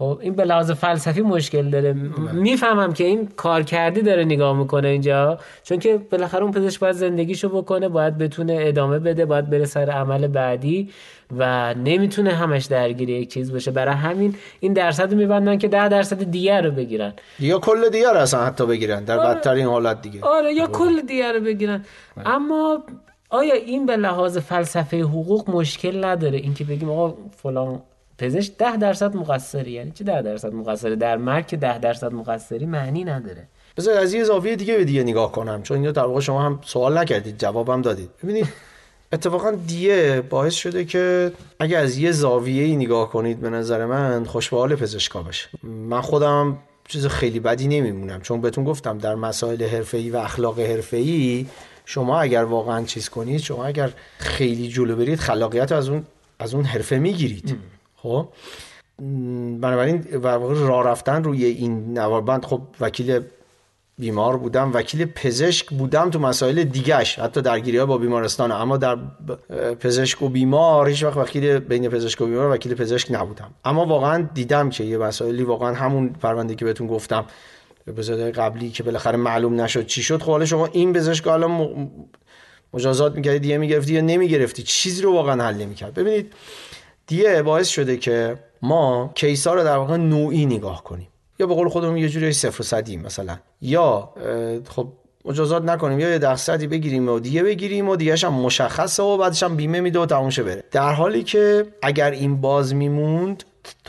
[0.00, 1.92] خب این به لحاظ فلسفی مشکل داره.
[2.32, 6.94] می‌فهمم که این کار کردی داره نگاه می‌کنه اینجا چون که بالاخره اون پزشک باید
[6.94, 10.90] زندگیشو بکنه باید بتونه ادامه بده باید بره سر عمل بعدی
[11.38, 13.70] و نمی‌تونه همش درگیر یک چیز باشه.
[13.70, 17.12] برای همین این درصد میبندن که ده درصد دیگر رو بگیرن.
[17.40, 19.34] یا کل دیگر اصلا حتی بگیرن در آره.
[19.34, 20.20] بدترین حالت دیگه.
[20.22, 21.84] آره یا کل دیگر رو بگیرن.
[22.16, 22.28] آره.
[22.28, 22.82] اما
[23.30, 27.82] آیا این به لحاظ فلسفه حقوق مشکل نداره؟ اینکه بگیم آقا فلان
[28.20, 33.04] پزشک ده درصد مقصری یعنی چه ده درصد مقصری؟ در مرگ ده درصد مقصری معنی
[33.04, 33.48] نداره.
[33.76, 36.60] بذار از یه زاویه دیگه به دیگه نگاه کنم چون اینو در واقع شما هم
[36.64, 38.10] سوال نکردید جوابم دادید.
[38.22, 38.46] ببینید
[39.12, 44.24] اتفاقا دیه باعث شده که اگه از یه زاویه ای نگاه کنید به نظر من
[44.24, 50.10] خوشبال پزشکا بشه من خودم چیز خیلی بدی نمیمونم چون بهتون گفتم در مسائل حرفه‌ای
[50.10, 51.46] و اخلاق حرفه‌ای
[51.84, 56.04] شما اگر واقعا چیز کنید شما اگر خیلی جلو برید خلاقیت از اون
[56.38, 57.56] از اون حرفه می‌گیرید.
[58.02, 58.28] خب؟
[59.60, 63.20] بنابراین راه رفتن روی این نواربند خب وکیل
[63.98, 68.52] بیمار بودم وکیل پزشک بودم تو مسائل دیگهش حتی درگیری ها با بیمارستان.
[68.52, 68.98] اما در
[69.80, 73.50] پزشک و بیمار هیچ وقت وکیل بین پزشک و بیمار وکیل پزشک نبودم.
[73.64, 77.24] اما واقعا دیدم که یه مسائلی واقعا همون پرونده که بهتون گفتم
[77.84, 80.22] به قبلی که بالاخره معلوم نشد چی شد.
[80.22, 81.68] خب حالا شما این پزشک حالا
[82.74, 85.94] مجازات می‌کردی دیگه می‌گرفتی یا نمی‌گرفتی؟ چیزی رو واقعا حل نمی‌کرد.
[85.94, 86.32] ببینید
[87.10, 91.08] دیگه باعث شده که ما کیسا رو در واقع نوعی نگاه کنیم.
[91.38, 93.38] یا به قول خودمون یه جوری صفر و صدی مثلا.
[93.60, 94.14] یا
[94.68, 94.88] خب
[95.24, 96.00] مجازات نکنیم.
[96.00, 99.80] یا یه درصدی بگیریم و دیگه بگیریم و دیگه هم مشخصه و بعدش هم بیمه
[99.80, 100.64] میده و تموم بره.
[100.70, 103.44] در حالی که اگر این باز میموند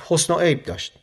[0.07, 0.93] حسن و عیب داشت.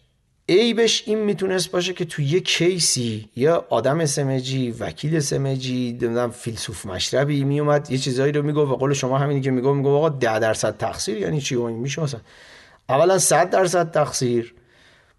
[0.49, 6.87] عیبش این می‌تونست باشه که تو یه کیسی یا آدم سمجی وکیل سمجی نمی‌دونم فیلسوف
[6.87, 10.39] مشربی میومد یه چیزایی رو می‌گفت و قول شما همینی که می‌گفت می‌گفت آقا 10
[10.39, 12.21] درصد تقصیر یعنی چی؟ میشه مثلا.
[12.89, 14.55] اولا 100 درصد تقصیر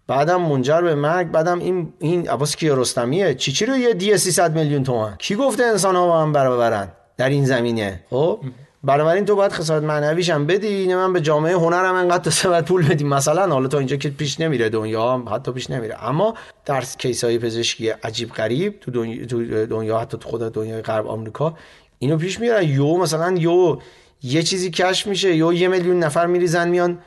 [0.06, 4.56] بعدم منجر به مرگ بعدم این این عباس کیارستمیه؟ چی چی رو یه دی 300
[4.56, 8.40] میلیون تومان؟ کی گفته انسان ها با هم برابرن در این زمینه؟ خب؟
[8.84, 13.04] بنابراین تو باید خسارت معنویش هم بدی من به جامعه هنرم انقدر تو پول بدی.
[13.04, 16.04] مثلا حالا تا اینجا که پیش نمیره دنیا حتی پیش نمیره.
[16.04, 20.82] اما در کیس های پزشکی عجیب غریب تو دنیا, تو دنیا حتی تو خود دنیای
[20.82, 21.54] غرب آمریکا
[21.98, 23.78] اینو پیش میرن یو مثلا یو
[24.22, 26.98] یه چیزی کشف میشه یو یه میلیون نفر میریزن میان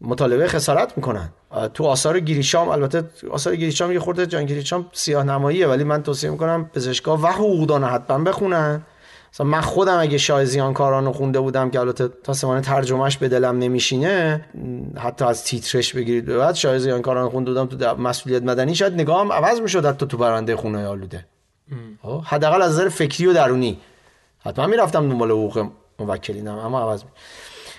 [0.00, 1.28] مطالبه خسارت می‌کنن.
[1.74, 6.30] تو آثار گریشام البته آثار گریشام یه خورده جان گریشام سیاه نماییه ولی من توصیه
[6.30, 8.82] می‌کنم پزشکا و حقوقدان حتما بخونن.
[9.32, 13.28] مثلا من خودم اگه شاه زیانکاران رو خونده بودم که البته تا سمانه ترجمهش به
[13.28, 14.44] دلم نمیشینه
[14.96, 16.24] حتی از تیترش بگیرید.
[16.24, 18.74] به بعد شاه زیانکاران خونده بودم تو مسئولیت مدنی.
[18.74, 21.26] شاید نگاهم عوض می‌شد حتی تو برنده خونه آلوده.
[22.02, 23.80] خب، حداقل از نظر فکری و درونی.
[24.38, 27.10] حتما می‌رفتم دنبال حقوق موکلینم اما عوض می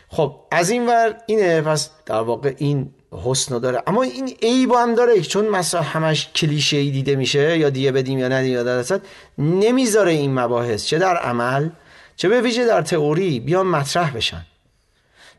[0.09, 3.83] خب از این ور اینه پس در واقع این حسن داره.
[3.87, 5.21] اما این عیب هم داره.
[5.21, 8.99] چون مثلا همش کلیشه ای دیده میشه یا دیگه بدیم یا ندیم یا در
[9.37, 10.85] نمی‌ذاره این مباحث.
[10.85, 11.69] چه در عمل
[12.15, 14.45] چه به ویژه در تئوری بیان مطرح بشن.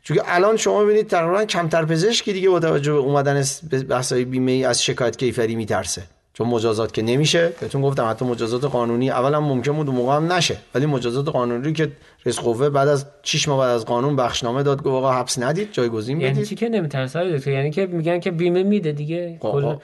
[0.03, 3.43] چون الان شما ببینید تقریبا کمتر پزشکی دیگه با توجه به اومدن
[3.89, 6.03] بحثای بیمه ای از شکایت کیفری میترسه.
[6.33, 10.57] چون مجازات که نمیشه بهتون گفتم حتی مجازات قانونی اولا ممکن بود موقع هم نشه.
[10.75, 11.91] ولی مجازات قانونی که
[12.25, 15.71] رئیس قوه بعد از 6 ماه بعد از قانون بخشنامه داد گفت آقا حبس ندید
[15.71, 16.31] جایگزین بدید.
[16.31, 19.37] یعنی چی که نمیترسه دکتر؟ یعنی که میگن که بیمه میده دیگه.
[19.41, 19.75] کل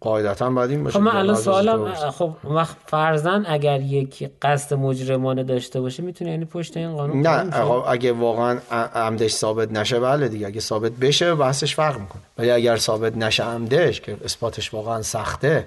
[0.00, 0.98] قاعدتا بعد این باشه.
[0.98, 6.44] خب من الان سوالم خب وقت فرزن اگر یک قصد مجرمانه داشته باشه می‌تونه یعنی
[6.44, 7.56] پشت این قانون نه
[7.88, 8.58] اگه واقعا
[8.94, 10.46] عمدش ثابت نشه بله دیگه.
[10.46, 12.22] اگه ثابت بشه بحثش فرق می‌کنه.
[12.38, 15.66] ولی اگر ثابت نشه عمدش که اثباتش واقعا سخته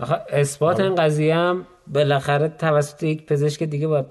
[0.00, 4.06] آخه اثبات این قضیه هم بالاخره توسط یک پزشک دیگه باید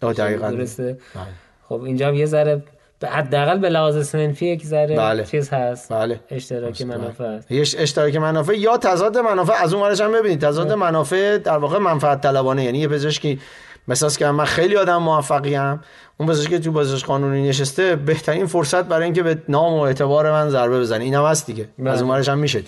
[0.00, 1.24] درسته؟ بله.
[1.68, 2.62] خب اینجا یه ذره
[3.04, 5.24] حداقل به لحاظ سنفی یک ذره بله.
[5.24, 5.92] چیز هست.
[5.92, 6.20] بله.
[6.30, 10.40] اشتراک منافع هست یه اشتراک منافع یا تضاد منافع از اون ورش هم ببینید.
[10.40, 10.74] تضاد بله.
[10.74, 12.64] منافع در واقع منفعت طلبانه.
[12.64, 13.40] یعنی یه پزشکی
[13.88, 15.80] مثلا که من خیلی آدم موفقی ام
[16.16, 20.32] اون پزشکی که تو بازش قانونی نشسته بهترین فرصت برای اینکه به نام و اعتبار
[20.32, 21.04] من ضربه بزنه.
[21.04, 21.68] اینم هست دیگه.
[21.78, 21.90] بله.
[21.90, 22.62] از اون هم میشه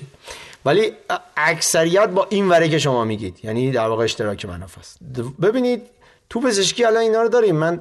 [0.64, 0.92] ولی
[1.36, 4.98] اکثریت با این وره که شما میگید یعنی در واقع اشتراک منافع است.
[5.42, 5.82] ببینید
[6.30, 7.56] تو پزشکی الان اینا رو داریم.
[7.56, 7.80] من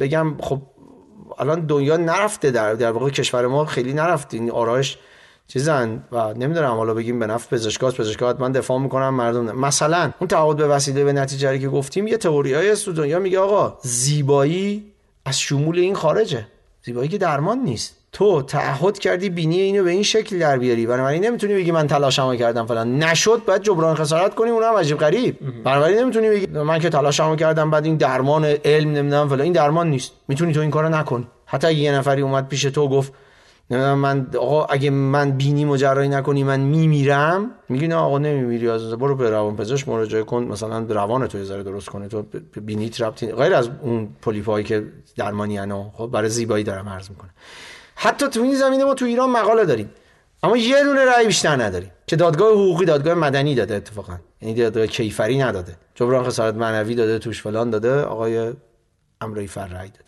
[0.00, 0.62] بگم خب
[1.38, 4.36] الان دنیا نرفته در در واقع کشور ما خیلی نرفته.
[4.36, 4.98] این آرایش
[5.48, 10.28] چیزن و نمی‌دونم حالا بگیم به نفع پزشکاس پزشکات من دفاع می‌کنم مردم مثلا اون
[10.28, 14.92] تعهد به وسیله به نتیجه که گفتیم یه تئوریای از تو دنیا میگه آقا زیبایی
[15.24, 16.46] از شمول این خارجه.
[16.82, 17.95] زیبایی که درمان نیست.
[18.12, 20.86] تو تعهد کردی بینی اینو به این شکل در بیاری.
[20.86, 22.98] بنابراین نمی‌تونی بگی من تلاشمو کردم فلان.
[22.98, 25.38] نشد باید جبران خسارت کنی اونم عجیب غریب.
[25.64, 29.40] بنابراین نمی‌تونی بگی من که تلاشمو کردم بعد این درمان علم نمی‌دونم فلان.
[29.40, 30.12] این درمان نیست.
[30.28, 33.12] می‌تونی تو این کارو نکنی حتی اگه یه نفری اومد پیش تو گفت
[33.70, 37.50] نمی‌دونم من آقا اگه من بینی مجرایی نکنی من میمیرم.
[37.68, 40.42] میگی نه آقا نمیمیری از برو به روان پزشک مراجعه کن.
[40.42, 42.08] مثلا روان تو یه درست کنه.
[42.08, 42.24] تو
[42.60, 44.84] بینی ربطی غیر از اون پولیپایی که
[45.16, 47.30] درمانی انا خب برای زیبایی دارم عرض می‌کنه
[47.96, 49.90] حتی تو این زمینه ما تو ایران مقاله داریم.
[50.42, 54.18] اما یه دونه رأی بیشتر نداریم که دادگاه حقوقی دادگاه مدنی داده اتفاقا.
[54.42, 55.76] یعنی دادگاه کیفری نداده.
[55.94, 58.52] جبران خسارت معنوی داده توش فلان داده آقای
[59.20, 60.06] امرای فر رأی داده.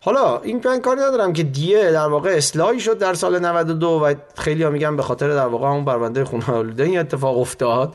[0.00, 4.14] حالا این من کاری ندارم که دیه در واقع اصلاحی شد در سال 92 و
[4.36, 7.94] خیلی ها میگن به خاطر در واقع اون بربنده خونه این اتفاق افتاد.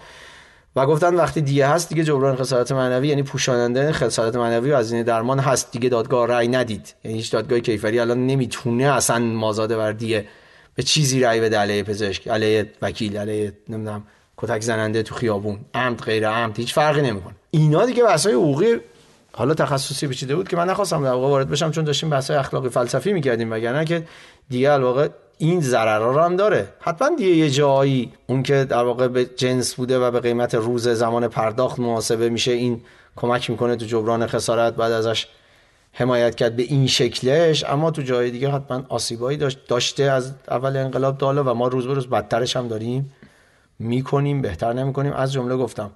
[0.75, 5.03] و گفتن وقتی دیه هست دیگه جبران خسارت معنوی یعنی پوشاننده خسارت معنوی و این
[5.03, 5.71] درمان هست.
[5.71, 6.93] دیگه دادگاه رأی ندید.
[7.03, 10.25] یعنی هیچ دادگاه کیفری الان نمی‌تونه اصلا مازاده بر دیه
[10.75, 14.03] به چیزی رأی بده علیه پزشک علیه وکیل علیه نمی‌دونم
[14.37, 15.59] کتک زننده تو خیابون.
[15.73, 17.33] عمد غیر عمد هیچ فرقی نمی‌کنه.
[17.51, 18.75] اینا دیگه بحثای حقوقی
[19.31, 22.69] حالا تخصصی بچیده بود که من نخواستم در واقع وارد بشم چون داشتیم بحث اخلاقی
[22.69, 24.03] فلسفی می‌کردیم وگرنه که
[24.49, 26.67] دیگه الواقع این ضررا رو هم داره.
[26.79, 30.87] حتما دیگه یه جایی اون که در واقع به جنس بوده و به قیمت روز
[30.87, 32.81] زمان پرداخت محاسبه میشه این
[33.15, 35.27] کمک می‌کنه تو جبران خسارت بعد ازش
[35.91, 37.63] حمایت کرد به این شکلش.
[37.63, 41.93] اما تو جای دیگه حتما آسیبایی داشته از اول انقلاب داله و ما روز به
[41.93, 43.13] روز بدترش هم داریم.
[43.79, 45.13] می‌کنیم بهتر نمی‌کنیم.
[45.13, 45.91] از جمله گفتم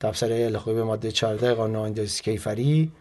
[0.00, 2.92] تبصره الخوی به ماده 14 قانون آینده‌ای کیفری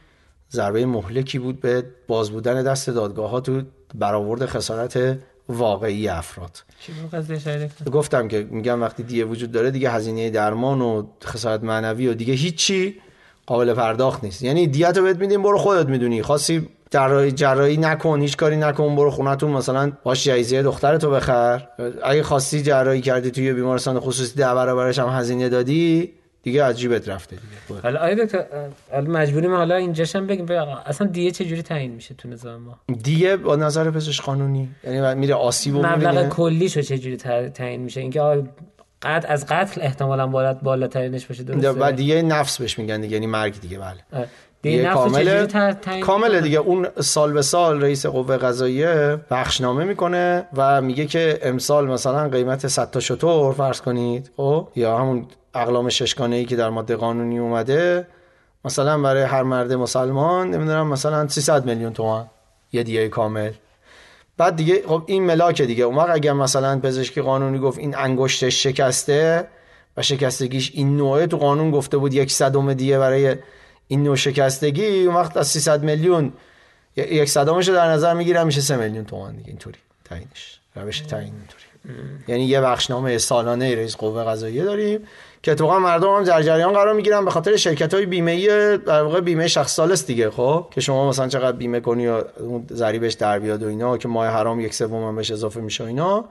[0.52, 3.62] ضربه مهلکی بود به باز بودن دست دادگاه ها تو
[3.96, 5.18] برآورد خسارت
[5.50, 6.64] واقعی افراد.
[7.92, 12.34] گفتم که میگم وقتی دیه وجود داره دیگه هزینه درمان و خسارت معنوی و دیگه
[12.34, 12.96] هیچی
[13.46, 14.44] قابل پرداخت نیست.
[14.44, 16.22] یعنی دیت رو بهت میدیم برو خودت می‌دونی.
[16.22, 21.68] خواستی جراحی جراحی نکن هیچ کاری نکن برو خونتون مثلا باش جایزه دخترتو بخر.
[22.04, 26.14] اگه خواستی جراحی کردی توی بیمارستان خصوصی ده برابرش هم هزینه دادی
[26.48, 27.82] دیگه از جیبت رفته دیگه.
[27.82, 28.46] حالا آیا دکتر
[29.08, 30.52] مجبوریم حالا اینجاش هم بگیم
[30.86, 35.20] اصلا دیه چه جوری تعیین میشه تو نظام ما؟ دیه با نظر پزشک قانونی یعنی
[35.20, 37.18] میره آسیب و مبلغ کلیشو چه جوری
[37.50, 38.44] تعیین میشه؟ اینکه
[39.02, 43.28] قد از قتل احتمالا بالا بالاترینش باشه درسته؟ بعد دیگه نفس بهش میگن دیگه یعنی
[43.28, 44.28] مرگ دیگه بله.
[44.62, 45.48] دیگه کامله
[46.02, 46.60] کامله دیگه.
[46.60, 52.68] اون سال به سال رئیس قوه قضاییه بخشنامه می‌کنه و میگه که امسال مثلا قیمت
[52.68, 57.40] 100 تا شطور فرض کنید خب؟ یا همون اقلام ششگانه ای که در ماده قانونی
[57.40, 58.08] اومده
[58.66, 62.30] مثلا برای هر مرد مسلمان نمی‌دونم مثلا 300 میلیون تومان
[62.72, 63.52] یه دیگه کامل.
[64.38, 65.84] بعد دیگه خب این ملاک دیگه.
[65.84, 69.48] اون وقت اگر مثلا پزشکی قانونی گفت این انگشتش شکسته
[69.98, 73.36] و شکستگیش این نوعه تو قانون گفته بود یک صدم دیگه برای
[73.88, 76.34] این نوع شکستگی اون وقت از 300 میلیون
[76.96, 79.50] یک صدمش در نظر می‌گیرم میشه 3 میلیون تومان دیگه.
[79.50, 79.78] اینطوری.
[80.06, 80.60] تعیینش.
[80.76, 81.64] روش تعیین اینطوری.
[82.28, 85.00] یعنی یه بخشنامه سالانه رئیس قوه قضاییه داریم.
[85.44, 89.02] که اتفاقا مردم هم در جریان قرار می‌گیرن به خاطر شرکت های بیمه ای در
[89.02, 93.14] واقع بیمه شخص سالس دیگه خب؟ که شما مثلا چقدر بیمه کنی و اون ضریبش
[93.14, 96.26] در بیاد و اینا که ماه حرام یک سوم هم بهش اضافه میشه اینا.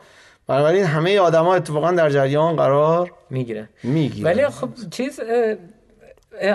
[0.47, 5.21] بنابراین همه آدما اتفاقا در جریان قرار می‌گیره می‌گیره ولی خب چیز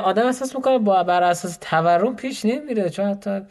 [0.03, 3.41] آدم احساس می‌کنه با بر اساس تورم پیش نمیره چون حتی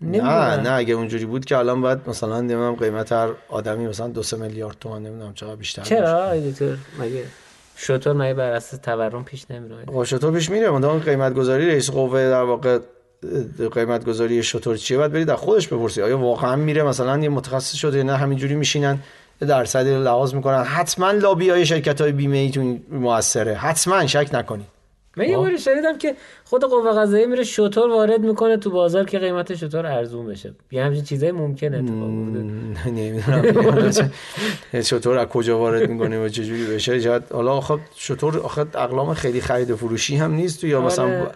[0.00, 4.22] نه نه اگه اونجوری بود که الان باید مثلا نمی‌دونم قیمت هر آدمی مثلا دو
[4.22, 7.24] سه میلیارد تومان نمی‌دونم چقدر بیشتر چرا؟ دکتر مگه؟
[7.76, 9.76] شطور مگه بر اساس تورم پیش نمیره.
[9.86, 10.66] خب شطور پیش میره.
[10.66, 12.78] اون قیمت گذاری رئیس قوه در واقع
[13.74, 17.74] قیمت گذاری شطور چیه؟ باید برید در خودش بپرسی آیا واقعا میره؟ مثلا یه متخصص
[17.74, 18.98] شده نه؟ همینجوری میشینن
[19.40, 20.62] درصدی لحاظ می‌کنن.
[20.62, 23.54] حتما لابی های شرکت های بیمه ای تو موثره.
[23.54, 24.75] حتما شک نکنید.
[25.16, 26.14] من یه باری شنیدم که
[26.44, 30.54] خود قوه قضاییه میره شطور وارد می‌کنه تو بازار که قیمت شطور ارزون بشه.
[30.70, 32.08] یه همچین چیزای ممکنه اتفاق
[32.86, 33.90] نمی‌دونم.
[34.90, 37.20] شطور از کجا وارد می‌کنه و چجوری بشه.
[37.32, 41.26] حالا خب شطور آخه اقلام خیلی خرید فروشی هم نیست تو یا مثلا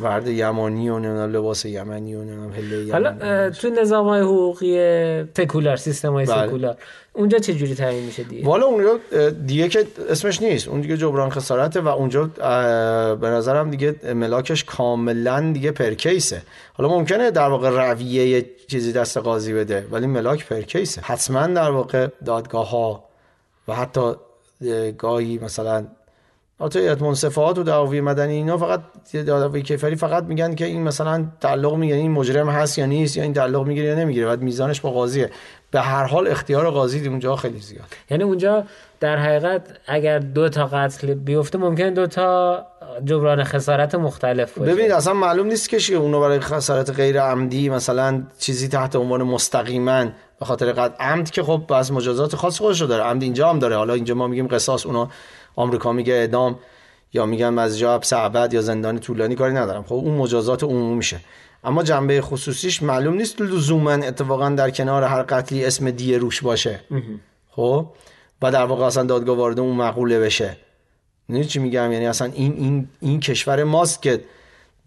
[0.00, 2.20] ورد یمانی و لباس یمنی و
[2.50, 6.46] هله حالا تو نظام های حقوقی سکولار سیستم های بله.
[6.46, 6.76] سکولار
[7.12, 8.98] اونجا چه جوری تعیین میشه دیگه؟ والا اونجا
[9.46, 10.68] دیگه که اسمش نیست.
[10.68, 12.24] اون دیگه جبران خسارته و اونجا
[13.14, 16.42] به نظرم دیگه ملاکش کاملا دیگه پرکیسه.
[16.74, 21.00] حالا ممکنه در واقع رویه چیزی دست قاضی بده ولی ملاک پرکیسه.
[21.00, 23.04] حتما در واقع دادگاه ها
[23.68, 24.12] و حتی
[24.98, 25.86] گاهی مثلا
[26.60, 28.80] اتایت منصفات و دعاوی مدنی اینا فقط
[29.12, 33.22] دعاوی کیفری فقط میگن که این مثلا تعلق میگه این مجرم هست یا نیست یا
[33.22, 34.26] این تعلق می‌گیره یا نمی‌گیره.
[34.26, 35.30] بعد میزانش با قاضیه.
[35.70, 37.84] به هر حال اختیار قاضی اونجا خیلی زیاد.
[38.10, 38.64] یعنی اونجا
[39.00, 42.66] در حقیقت اگر دو تا قتل بیفته ممکن دو تا
[43.04, 44.72] جبران خسارت مختلف باشه.
[44.72, 50.04] ببینید اصلا معلوم نیست که اونو برای خسارت غیر عمدی مثلا چیزی تحت عنوان مستقیما
[50.40, 53.04] به خاطر قد عمد که خب از مجازات خاص خودش رو داره.
[53.04, 53.76] عمد اینجا هم داره.
[53.76, 55.10] حالا اینجا ما میگیم قصاص اونا
[55.56, 56.58] آمریکا میگه اعدام
[57.12, 59.82] یا میگن از جاب سعبد یا زندان طولانی کاری ندارم.
[59.82, 61.20] خب اون مجازات عمومی میشه.
[61.64, 66.80] اما جنبه خصوصیش معلوم نیست لزوما اتفاقا در کنار هر قتلی اسم دیه روش باشه.
[67.50, 67.86] خب؟
[68.42, 70.56] و در واقع اصلا دادگاه وارد اون مقوله بشه.
[71.28, 74.20] نه چی میگم؟ یعنی اصلا این این این کشور ماست که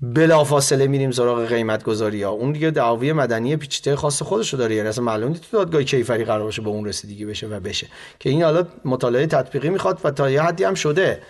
[0.02, 2.32] بلافاصله میریم سراغ قیمت گذاری ها.
[2.32, 4.76] اون دیگه دعاوی مدنی پیچیده خاص خودشو داره.
[4.76, 7.88] یعنی اصلا معلوم تو دادگاه کیفری قرار باشه به اون رسیدگی بشه و بشه.
[8.20, 11.22] که این حالا مطالعه تطبیقی می‌خواد و تا یه حدی هم شده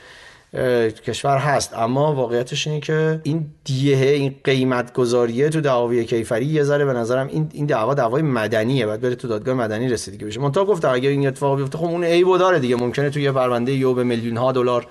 [1.06, 1.74] کشور هست.
[1.74, 6.94] اما واقعیتش اینه که این دیه این قیمت گذاریه تو دعاوی کیفری یه ذره به
[6.94, 8.86] نظرم این این دعوا دعوای مدنیه.
[8.86, 10.40] بعد بره تو دادگاه مدنی رسیدگی بشه.
[10.40, 12.76] من تا گفتم اگه این اتفاق بیفته خب اون عیبو داره دیگه.
[12.76, 14.88] ممکنه تو یه پرونده یو به میلیون ها دلار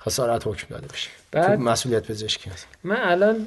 [0.00, 1.10] خسارت حکم داده بشه.
[1.32, 2.66] بعد مسئولیت پزشکی هست.
[2.84, 3.46] من الان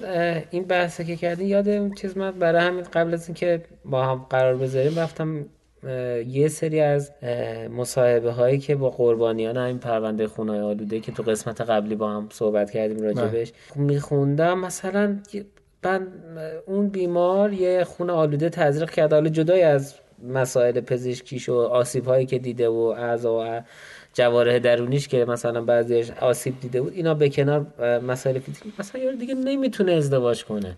[0.51, 4.25] این بحثی که کردی یاد اون چیز من برای همین قبل از اینکه با هم
[4.29, 5.45] قرار بذاریم رفتم
[6.27, 7.11] یه سری از
[7.71, 12.29] مصاحبه هایی که با قربانیان همین پرونده خونای آلوده که تو قسمت قبلی با هم
[12.31, 13.51] صحبت کردیم راجبش.
[13.75, 14.59] میخوندم.
[14.59, 15.19] مثلا
[15.83, 16.07] من
[16.65, 19.93] اون بیمار یه خون آلوده تزریق کرده حالا جدای از
[20.27, 23.61] مسائل پزشکیش و آسیب هایی که دیده و اعضا و
[24.13, 27.65] جواره درونیش که مثلا بعضیش آسیب دیده بود اینا به کنار
[27.99, 30.77] مسائل فیزیکی مثلا یارو دیگه نمی‌تونه ازدواج کنه.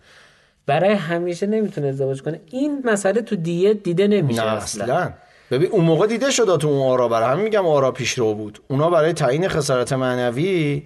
[0.66, 2.42] برای همیشه نمی‌تونه ازدواج کنه.
[2.52, 5.14] این مسئله تو دیه دیده نمیشه نه اصلا.
[5.52, 8.60] ببین اون موقع دیده شد تو اون آرا برای همین میگم آرا پیشرو بود.
[8.68, 10.84] اونا برای تعیین خسارت معنوی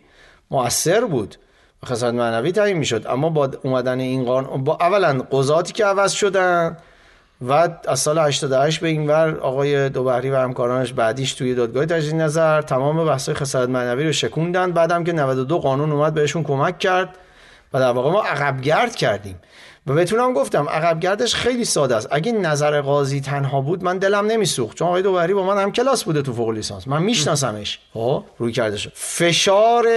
[0.52, 1.36] مؤثر بود.
[1.86, 3.06] خسارت معنوی تعیین می‌شد.
[3.08, 6.78] اما با اومدن این قانون با اولا قضاتی که عوض شدن
[7.42, 12.16] و از سال 88 به این ور آقای دوبهری و همکارانش بعدیش توی دادگاه تجدید
[12.16, 14.72] نظر تمام بحث‌های خسارت معنوی رو شکوندن.
[14.72, 17.10] بعدم که 92 قانون اومد بهشون کمک کرد
[17.74, 19.40] و در واقع ما عقب گرد کردیم.
[19.88, 22.08] و بتونم گفتم عقب گردش خیلی ساده است.
[22.12, 24.78] اگه نظر قاضی تنها بود من دلم نمیسوخت.
[24.78, 26.88] چون آقای دوبری با من هم کلاس بوده تو فوق لیسانس.
[26.88, 27.80] من میشناسمش.
[27.94, 28.92] خب روی کرده شد.
[28.96, 29.88] فشار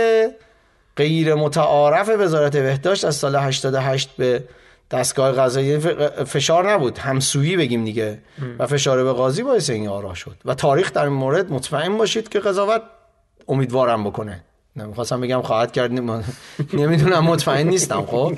[0.96, 4.44] غیر متعارف وزارت بهداشت از سال 88 به
[4.92, 5.78] دستگاه قضایی
[6.24, 6.98] فشار نبود.
[6.98, 8.18] همسویی بگیم دیگه.
[8.58, 10.36] و فشار به قاضی باعث این آرا شد.
[10.44, 12.82] و تاریخ در این مورد مطمئن باشید که قضاوت
[13.48, 14.44] امیدوارم بکنه.
[14.76, 15.92] نمی‌خواستم بگم خواهد کرد
[16.72, 18.32] نمی‌دونم مطمئن نیستم خب؟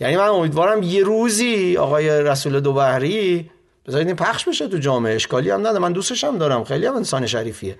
[0.00, 3.50] یعنی من امیدوارم یه روزی آقای رسول دو بحری
[3.86, 5.78] بذارید این پخش بشه تو جامعه اشکالی هم نداره.
[5.78, 6.64] من دوستش هم دارم.
[6.64, 7.76] خیلی هم انسان شریفیه.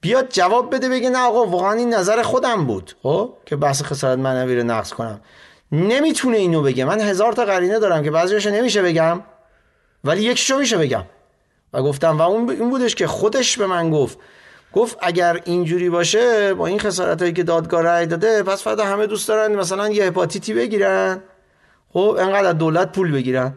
[0.00, 4.18] بیاد جواب بده بگه نه آقا واقعا این نظر خودم بود خب؟ که بحث خسارت
[4.18, 5.20] معنوی رو نقض کنم.
[5.72, 6.84] نمی‌تونه اینو بگه.
[6.84, 9.22] من هزار تا قرینه دارم که بعضیش نمیشه بگم
[10.04, 11.04] ولی یکیشو میشه بگم.
[11.72, 14.18] و گفتم و اون این بودش که خودش به من گفت.
[14.72, 19.06] گفت اگر اینجوری باشه با این خسارت هایی که دادگاه رای داده پس فردا همه
[19.06, 21.22] دوست دارن مثلا یه هپاتیتی بگیرن.
[21.92, 23.54] خب انقدر دولت پول بگیرن.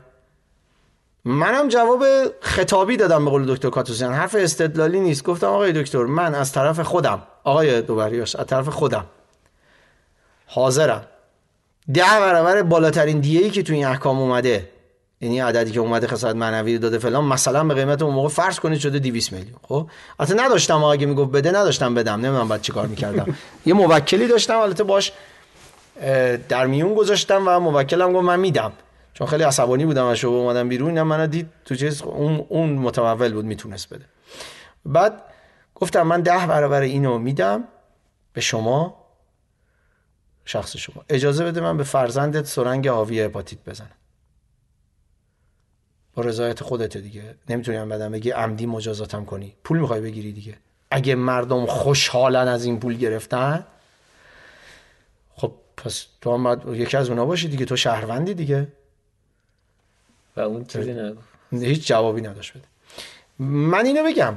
[1.25, 2.05] منم جواب
[2.41, 5.23] خطابی دادم به قول دکتر کاتوسیان حرف استدلالی نیست.
[5.23, 9.05] گفتم آقای دکتر من از طرف خودم آقای دوبریاش از طرف خودم
[10.47, 11.07] حاضرم.
[11.93, 14.69] ده برابر بالاترین دیه ای که تو این احکام اومده.
[15.21, 18.79] یعنی عددی که اومده خسارت معنوی داده فلان مثلا به قیمت اون موقع فرض کنید
[18.79, 19.57] شده 200 میلیون.
[19.61, 22.13] خب؟ البته نداشتم اگه می‌گفت بده نداشتم بدم.
[22.13, 23.35] نمی‌دونم بعد چیکار می‌کردم.
[23.65, 25.13] یه موکلی داشتم البته باش
[26.49, 28.71] در میون گذاشتم و موکلم گفت من میدم.
[29.13, 30.89] چون خیلی عصبانی بودم از شعبه اومدم بیرون.
[30.89, 34.05] اینم منو دید تو چیز اون اون متمول بود می‌تونست بده.
[34.85, 35.21] بعد
[35.75, 37.63] گفتم من ده برابر اینو میدم
[38.33, 39.04] به شما.
[40.45, 41.05] شخص شما.
[41.09, 43.91] اجازه بده من به فرزندت سرنگ آوی هپاتیت بزنم.
[46.13, 47.35] با رضایت خودت دیگه.
[47.49, 49.55] نمی‌تونی هم بدم بگی عمدی مجازاتم کنی.
[49.63, 50.57] پول می‌خوای بگیری دیگه.
[50.91, 53.65] اگه مردم خوشحالن از این پول گرفتن
[55.35, 57.65] خب پس تو هم باید یکی از اونا باشی دیگه.
[57.65, 58.67] تو شهروندی دیگه.
[60.35, 62.67] و اون چیزی نگفت هیچ جوابی نداشت بده.
[63.39, 64.35] من اینو بگم.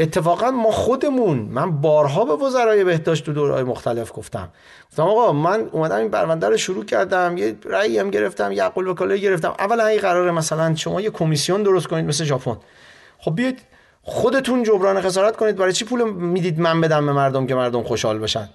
[0.00, 4.48] اتفاقا ما خودمون من بارها به وزرای بهداشت تو دورهای مختلف گفتم.
[4.90, 8.88] گفتم آقا من اومدم این پرونده رو شروع کردم یه رأی هم گرفتم یه عقل
[8.88, 9.54] وکاله گرفتم.
[9.58, 12.56] اولا این قراره مثلا شما یه کمیسیون درست کنید مثل ژاپن.
[13.18, 13.58] خب بیاید
[14.02, 18.18] خودتون جبران خسارت کنید برای چی پول می‌دید من بدم به مردم که مردم خوشحال
[18.18, 18.48] بشن؟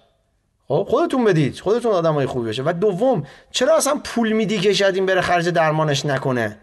[0.68, 2.64] خب خودتون بدید خودتون آدمای خوبی بشه.
[2.66, 6.58] و دوم چرا اصلا پول میدی که شاید این بره خرج درمانش نکنه؟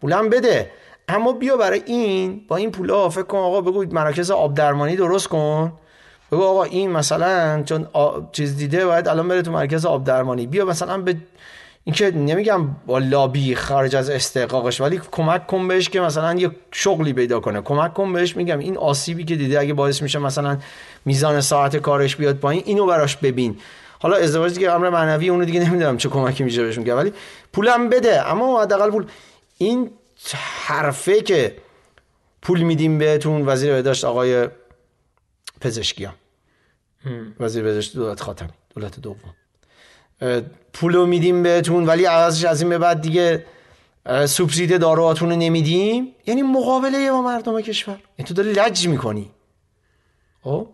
[0.00, 0.70] پولم بده.
[1.08, 5.28] اما بیا برای این با این پولا فکر کن آقا بگو مراکز آب درمانی درست
[5.28, 5.72] کن.
[6.32, 7.86] بگو آقا این مثلا چون
[8.32, 10.46] چیز دیده باید الان بره تو مرکز آب درمانی.
[10.46, 11.16] بیا مثلا به
[11.84, 17.12] اینکه نمیگم با لابی خارج از استحقاقش ولی کمک کن بهش که مثلا یه شغلی
[17.12, 17.60] پیدا کنه.
[17.60, 20.58] کمک کن بهش میگم این آسیبی که دیده اگه باعث میشه مثلا
[21.04, 23.56] میزان ساعت کارش بیاد پایین اینو براش ببین.
[23.98, 27.12] حالا ازدواج دیگه امر معنوی اونو دیگه نمی‌دونم چه کمکی میشه بهشون که ولی
[27.52, 29.06] پولم بده اما حداقل پول.
[29.58, 29.90] این
[30.34, 31.56] حرفه که
[32.42, 34.48] پول میدیم بهتون وزیر بهداشت آقای
[35.60, 36.14] پزشکیان.
[37.40, 39.34] وزیر بهداشت دولت خاتمی دولت دوم.
[40.72, 43.46] پولو میدیم بهتون ولی ازش از این به بعد دیگه
[44.26, 46.14] سوبسید داروهاتون رو نمیدیم.
[46.26, 47.98] یعنی مقابله با مردم کشور.
[48.16, 49.30] این تو داری لج می‌کنی.
[50.46, 50.66] خب؟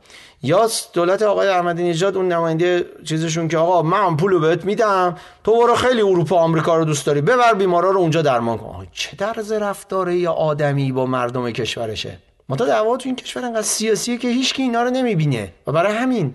[0.42, 5.52] یا دولت آقای احمدی نژاد اون نماینده چیزشون که آقا من پولو بهت میدم تو
[5.52, 8.86] برو خیلی اروپا آمریکا رو دوست داری ببر بیمارا رو اونجا درمان کن.
[8.92, 12.18] چه طرز رفتاره یا آدمی با مردم کشورشه؟
[12.48, 15.52] ما تا دعوا تو این کشور انقدر سیاسیه که هیچ کی اینا رو نمی‌بینه.
[15.66, 16.34] و برای همین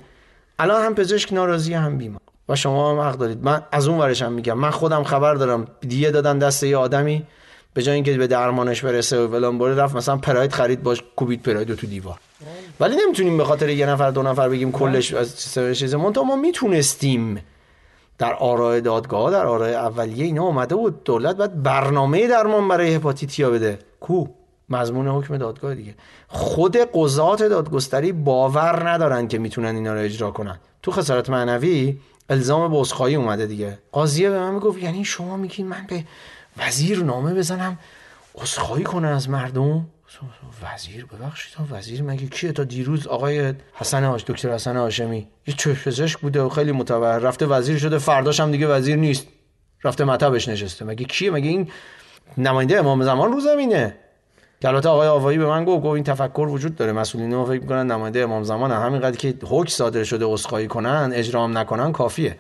[0.60, 2.22] الان هم پزشک ناراضی هم بیمار.
[2.50, 3.44] و شما هم حق دارید.
[3.44, 4.58] من از اون ورشم میگم.
[4.58, 5.68] من خودم خبر دارم.
[5.82, 7.24] دیگه دادن دست یه آدمی
[7.74, 11.44] به جای اینکه به درمانش برسه و ولان بره رفت مثلا پراید خرید باش کوبید
[11.44, 12.20] پراید تو دیوار.
[12.80, 17.42] ولی نمی‌تونیم به خاطر یه نفر دو نفر بگیم کلش از چیز منتها ما می‌تونستیم
[18.18, 23.50] در آرای دادگاه در آرای اولیه اینا اومده بود دولت باید برنامه درمان برای هپاتیتیا
[23.50, 23.80] بده.
[24.00, 24.26] کو؟
[24.70, 25.96] مضمون حکم دادگاه دیگه.
[26.28, 30.60] خود قضات دادگستری باور ندارن که می‌تونن اینا رو اجرا کنن.
[30.82, 32.00] تو خسارت معنوی
[32.30, 33.78] الزام عذرخواهی اومده دیگه.
[33.92, 36.04] قاضیه به من می‌گفت یعنی شما میگین من به
[36.58, 37.80] وزیر نامه بزنم
[38.36, 39.86] عذرخواهی کنه از مردم؟
[40.64, 45.56] وزیر ببخشید تا وزیر مگه کیه؟ تا دیروز آقای حسن هاش دکتر حسن هاشمی یه
[45.56, 49.28] پزشک بوده و خیلی متبر رفته وزیر شده فرداش هم دیگه وزیر نیست.
[49.84, 50.86] رفته مطبش نشسته.
[50.86, 51.72] مگه کیه؟ مگه این
[52.38, 53.96] نماینده امام زمان رو زمینه؟
[54.62, 56.92] که البته آقای آوایی به من گفت گفت این تفکر وجود داره.
[56.92, 61.58] مسئولین ما فکر می‌کنن نماینده امام زمان همینقدر که حکم صادر شده اسخایی کنن اجرام
[61.58, 62.38] نکنن کافیه.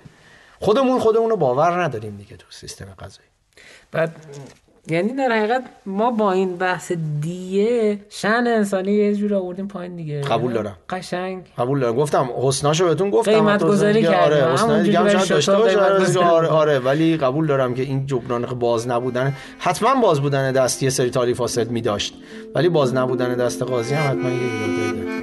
[0.59, 3.29] خودمون خودمون رو باور نداریم دیگه تو سیستم قضایی.
[3.91, 4.15] بعد
[4.89, 10.21] یعنی در حقیقت ما با این بحث دیه شن انسانی یه جور آوردیم پایین دیگه.
[10.21, 10.75] قبول دارم.
[10.89, 11.43] قشنگ.
[11.57, 11.95] قبول دارم.
[11.95, 13.31] گفتم حسناشو بهتون گفتم.
[13.31, 16.19] قیمت گذاری کردم آره حسنا دیگه هم شاید داشته باشه.
[16.19, 19.33] آره آره ولی قبول دارم که این جبران باز نبودن.
[19.59, 22.13] حتما باز بودن دست یه سری تاریف فاسد می داشت
[22.55, 25.16] ولی باز نبودن دست قاضی هم حتما یه ایرادایی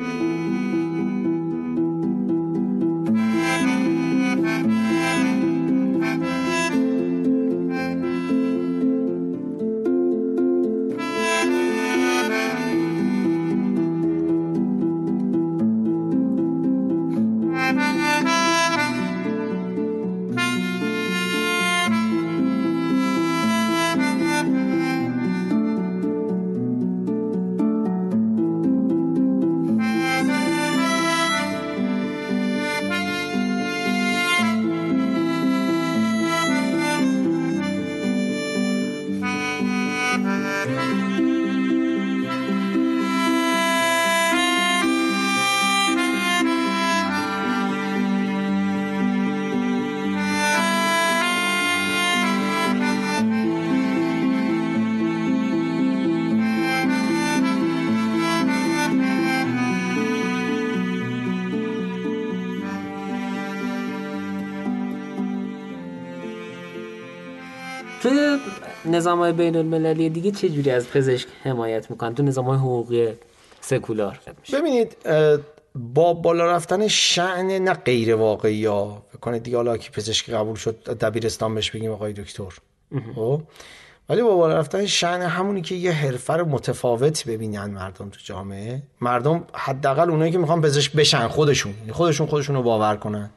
[68.87, 73.09] نظام های بین المللی دیگه چه جوری از پزشک حمایت می‌کنن؟ تو نظام های حقوقی
[73.61, 74.20] سکولار
[74.53, 74.97] ببینید
[75.74, 80.76] با بالا رفتن شعن نه غیر واقعی یا کنید دیگه حالا که پزشک قبول شد
[81.01, 82.59] دبیرستان بهش بگیم آقای دکتر.
[83.14, 83.43] خب؟
[84.09, 88.82] ولی با بالا رفتن شعن همونی که یه حرفه رو متفاوت ببینن مردم تو جامعه.
[89.01, 91.74] مردم حداقل اونایی که می‌خوان پزشک بشن خودشون.
[91.80, 93.30] یعنی خودشون خودشون رو باور کنن.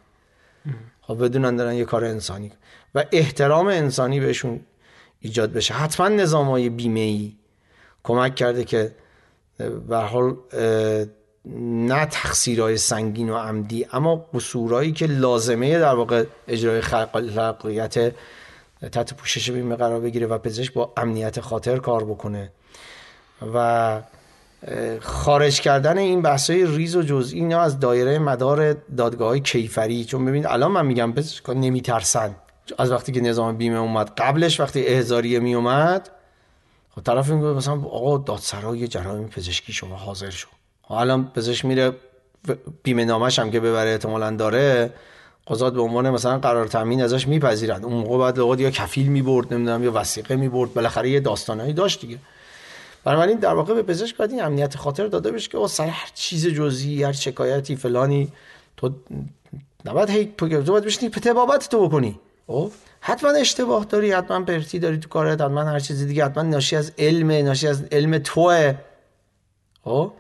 [1.01, 2.51] خب بدونن دارن یه کار انسانی.
[2.95, 4.59] و احترام انسانی بهشون
[5.21, 5.73] ایجاد بشه.
[5.73, 7.33] حتما نظام های بیمه ای
[8.03, 8.91] کمک کرده که
[9.89, 10.35] به حال
[11.55, 18.13] نه تقصیرهای سنگین و عمدی اما قصورهایی که لازمه در واقع اجرای خلاقیت
[18.91, 22.51] تحت پوشش بیمه قرار بگیره و پزشک با امنیت خاطر کار بکنه.
[23.53, 24.01] و
[24.99, 30.05] خارج کردن این بحثای ریز و جزئی اینا از دایره مدار دادگاه های کیفری.
[30.05, 31.13] چون ببینید الان من میگم
[31.55, 32.35] نمیترسن.
[32.77, 36.09] از وقتی که نظام بیمه اومد قبلش وقتی احزاریه می اومد
[36.95, 40.47] خب طرف میگه مثلا آقا دادسرای جرایم پزشکی شما حاضر شو.
[40.81, 41.93] خب الان پزشک میره
[42.83, 44.93] بیمه نامش هم که ببره احتمالا داره
[45.47, 49.53] قضات به عنوان مثلا قرار تامین ازش میپذیرند اون موقع بعد لغات یا کفیل می‌برد
[49.53, 52.17] نمی‌دونم یا وسیقه می‌برد بالاخره یه داستانایی داشت دیگه.
[53.03, 56.47] بنابراین در واقع به پزشک باید این امنیت خاطر داده بشه که سر هر چیز
[56.47, 58.31] جزئی هر شکایتی فلانی
[58.77, 58.91] تو
[59.85, 62.19] نباید هی تو باید بشینی پته بابت تو بکنی.
[62.47, 62.71] خب؟
[63.01, 66.91] حتما اشتباه داری حتما پرتی داری تو کارت حتما هر چیزی دیگه حتما ناشی از
[66.97, 68.75] علم ناشی از علم توه.
[69.83, 70.11] خب؟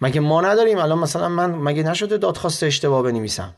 [0.00, 3.54] مگه ما نداریم؟ الان مثلا من مگه نشده دادخواست اشتباه بنویسم؟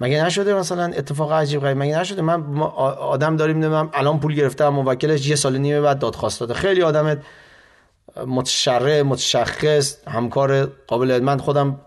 [0.00, 2.62] مگه نشده مثلا اتفاق عجیب غریب؟ مگه نشده من
[2.98, 6.54] آدم داریم نمی‌دونم الان پول گرفتم موکلش یه سال نیمه بعد دادخواست داده.
[6.54, 7.22] خیلی آدم
[8.26, 11.80] متشرع متشخص همکار قابل من خودم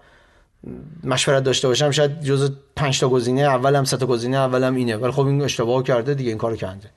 [1.03, 4.97] مشورت داشته باشم شاید جز 5 تا گزینه اولم سه تا گزینه اولم اینه.
[4.97, 6.89] ولی خب این اشتباه کرده دیگه این کارو کرده.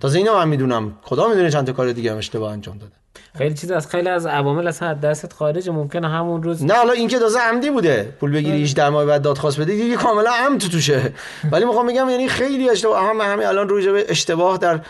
[0.00, 0.94] تازه اینا من می‌دونم.
[1.02, 2.92] خدا می‌دونه چند تا کار دیگه هم اشتباه انجام داده.
[3.38, 7.08] خیلی چیز از خیلی از عوامل اصلا دستت خارج ممکنه همون روز نه حالا این
[7.08, 8.14] که تازه عمدی بوده.
[8.20, 11.12] پول بگیری 18 ماه بعد دادخواست بدی دیگه کاملا عمد تو توشه.
[11.52, 13.08] ولی می‌خوام بگم یعنی خیلی اشتباه.
[13.08, 14.80] هم همین الان روی اشتباه در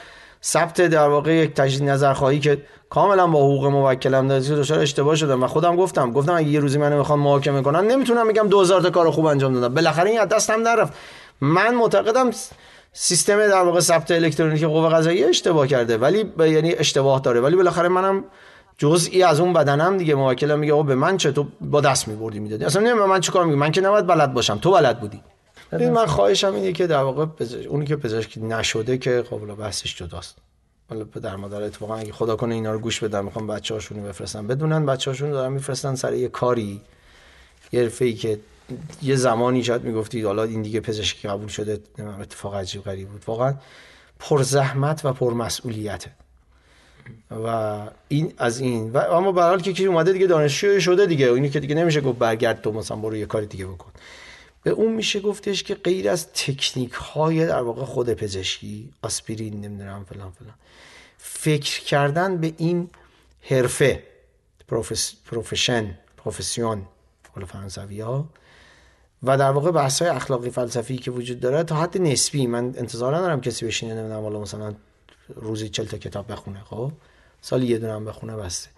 [0.44, 5.42] ثبت در واقع یک تجدید نظر خواهی که کاملا با حقوق موکلم داشته اشتباه شدم
[5.42, 8.90] و خودم گفتم گفتم اگه یه روزی منو می‌خوان محاکمه کنن نمی‌تونم بگم 2000 تا
[8.90, 9.74] کار خوب انجام دادم.
[9.74, 10.92] بالاخره این دستم نرفت.
[11.40, 12.30] من معتقدم
[12.92, 17.40] سیستم در واقع ثبت الکترونیک قوه قضاییه اشتباه کرده ولی یعنی اشتباه داره.
[17.40, 18.24] ولی بالاخره منم
[18.78, 20.14] جزئی از اون بدنم دیگه.
[20.14, 22.64] موکلم میگه او به من چه؟ تو با دست میبردی می‌دادی.
[22.64, 24.58] اصلا نمی‌دونم من چیکار میگم من که نباید بلد باشم.
[24.58, 25.22] تو بلد بودی.
[25.72, 27.26] ببین من خواهشم اینه که در واقع
[27.68, 30.36] اونی که پزشکی نشده که قابل بحثش جداست.
[30.88, 34.46] حالا در مادر اتفاقا اگه خدا کنه اینا رو گوش بدن می‌خوام بچه‌هاشون بفرستن.
[34.46, 36.80] بدونن بچه‌هاشون دارن میفرستن سر یه کاری
[37.72, 38.40] یه ای که
[39.02, 41.80] یه زمانی شاید می‌گفتید حالا این دیگه پزشکی قبول شده
[42.20, 43.24] اتفاق عجیب غریب بود.
[43.26, 43.54] واقعا
[44.18, 46.10] پر زحمت و پر مسئولیته
[47.44, 48.92] و این از این.
[48.92, 51.32] و اما به که کی اومده دیگه دانشجو شده دیگه.
[51.32, 53.90] اینی که دیگه نمیشه گفت برگرد تو مثلا برو یه کاری دیگه بکن.
[54.62, 60.04] به اون میشه گفتش که غیر از تکنیک های در واقع خود پزشکی آسپرین نمی‌دونم
[60.04, 60.54] فلان فلان.
[61.18, 62.90] فکر کردن به این
[63.40, 64.02] حرفه
[65.26, 66.82] پروفشن پروفسیون
[67.34, 68.28] حالا فرانسوی ها
[69.22, 73.16] و در واقع بحث های اخلاقی فلسفی که وجود داره تا حد نسبی من انتظار
[73.16, 74.74] ندارم کسی بشینه نمی‌دونم حالا مثلا
[75.36, 76.92] روزی چل تا کتاب بخونه خب؟
[77.40, 78.70] سالی یه دونم بخونه بسته.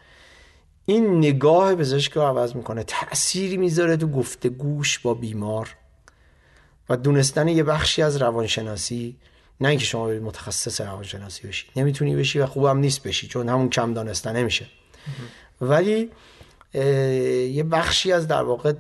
[0.87, 2.85] این نگاه پزشک رو عوض می‌کنه.
[2.85, 5.77] تأثیری می‌ذاره تو گفتگوش با بیمار
[6.89, 9.17] و دونستن یه بخشی از روانشناسی
[9.61, 11.67] نه اینکه شما برید متخصص روانشناسی بشی.
[11.77, 14.67] نمی‌تونی بشی و خوبم نیست بشی چون همون کم دانستن نمیشه
[15.61, 16.11] ولی
[17.55, 18.73] یه بخشی از در واقع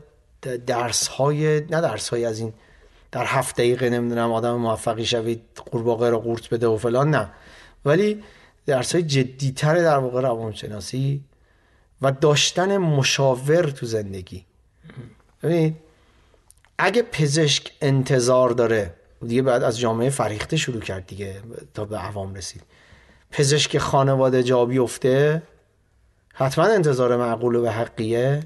[0.66, 2.53] درس های نه درس های از این
[3.12, 7.30] در هفت دقیقه نمی‌دونم آدم موفقی شوید قورباغه رو قورت بده و فلان نه.
[7.84, 8.22] ولی
[8.66, 11.24] درس های جدیتر در واقع روانشناسی
[12.03, 14.44] و داشتن مشاور تو زندگی.
[15.42, 15.76] ببینید
[16.78, 18.94] اگه پزشک انتظار داره
[19.26, 21.34] دیگه بعد از جامعه فریخته شروع کرد دیگه
[21.74, 22.62] تا به عوام رسید.
[23.30, 25.42] پزشک خانواده جا بیفته
[26.34, 28.40] حتما انتظار معقول و حقیه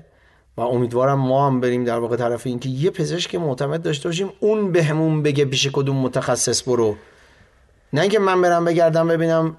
[0.56, 4.72] و امیدوارم ما هم بریم در واقع طرف اینکه یه پزشک معتمد داشته باشیم اون
[4.72, 6.96] بهمون به بگه پیش کدوم متخصص برو.
[7.92, 9.56] نه اینکه من برم بگردم ببینم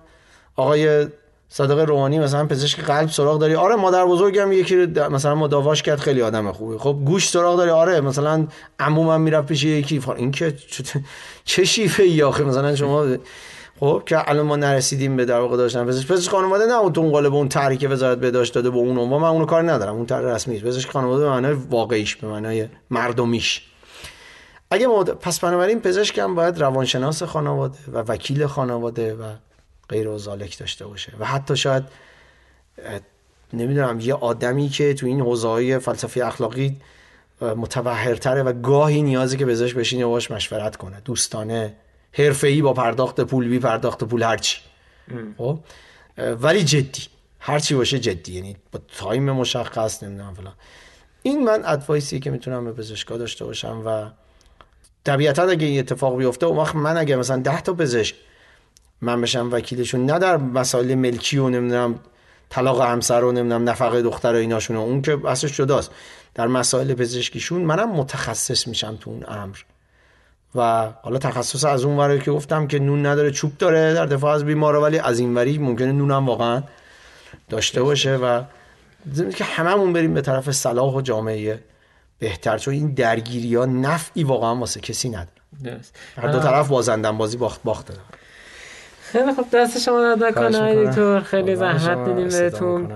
[0.55, 1.07] آقای
[1.49, 3.55] صادق روحانی مثلا پزشک قلب سراغ داری.
[3.55, 6.77] آره مادر بزرگم یکی مثلا مداواش کرد خیلی آدم خوبه.
[6.77, 7.69] خب گوش سراغ داری.
[7.69, 8.47] آره مثلا
[8.79, 10.01] عمومم می‌رفت پیش یکی.
[10.17, 10.53] این که
[11.45, 13.05] چه شیفه ای آخه؟ مثلا شما
[13.79, 16.07] خب که الان ما نرسیدیم به در واقع داشتن پزشک.
[16.07, 19.21] پزشک خانواده نه اون تو قالب اون طرحی که وزارت بهداشت داده با اون عنوان
[19.21, 19.95] من اونو کار ندارم.
[19.95, 23.61] اون طرح رسمی پزشک خانواده به معنای واقعیش به معنای مردمیش.
[24.71, 25.09] اگه مد...
[25.09, 29.23] پس بنابراین پزشک هم باید روانشناس خانواده و وکیل خانواده و
[29.89, 30.17] غیر و
[30.59, 31.13] داشته باشه.
[31.19, 31.83] و حتی شاید
[33.53, 36.77] نمی‌دونم یه آدمی که تو این حوزه های فلسفی اخلاقی
[37.41, 41.01] متبحرتره و گاهی نیازی که بزش بشینه باش مشورت کنه.
[41.05, 41.75] دوستانه
[42.43, 44.57] ای با پرداخت پول بی پرداخت پول هرچی
[45.37, 45.59] خب؟
[46.17, 47.01] ولی جدی.
[47.39, 48.33] هرچی باشه جدی.
[48.33, 50.53] یعنی با تایم مشخص نمی‌دونم فلان.
[51.23, 54.09] این من advice ی که می‌تونم به پزشکا داشته باشم و
[55.03, 58.15] طبیعتا اگه این اتفاق بیفته اون وقت من اگه مثلا ده تا پزشک
[59.01, 61.99] من بشم وکیلشون نه در مسائل ملکی و نمی‌دونم
[62.49, 65.91] طلاق همسر و نمی‌دونم نفقه دختر و ایناشون اون که اصلا جداست.
[66.35, 69.57] در مسائل پزشکیشون منم متخصص میشم تو اون امر.
[70.55, 74.35] و حالا تخصص از اون وره که گفتم که نون نداره چوب داره در دفاع
[74.35, 76.63] از بیماره ولی از این وری ممکنه نونم واقعا
[77.49, 78.43] داشته باشه و
[79.35, 81.63] که هممون بریم به طرف صلاح و جامعه
[82.19, 82.57] بهتر.
[82.57, 85.81] چون این درگیری ها نفعی واقعا واسه کسی نداره.
[86.17, 87.93] هر دو طرف بازندن بازی باخت باخته.
[89.11, 91.21] خیلی خب دست شما درد نکنه.
[91.21, 92.91] خیلی زحمت دیدیم بهتون.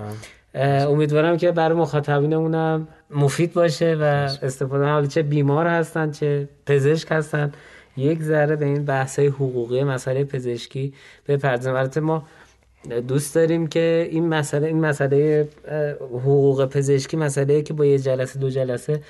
[0.54, 4.04] امیدوارم که برای مخاطبینمونم مفید باشه و
[4.42, 7.52] استفاده حالا چه بیمار هستن چه پزشک هستن
[7.96, 10.92] یک ذره به این بحث حقوقی مسئله پزشکی
[11.28, 11.74] بپردازیم.
[11.74, 12.22] البته ما
[13.08, 15.48] دوست داریم که این مسئله این مسئله
[16.00, 19.00] حقوق پزشکی مسئله که با یه جلسه دو جلسه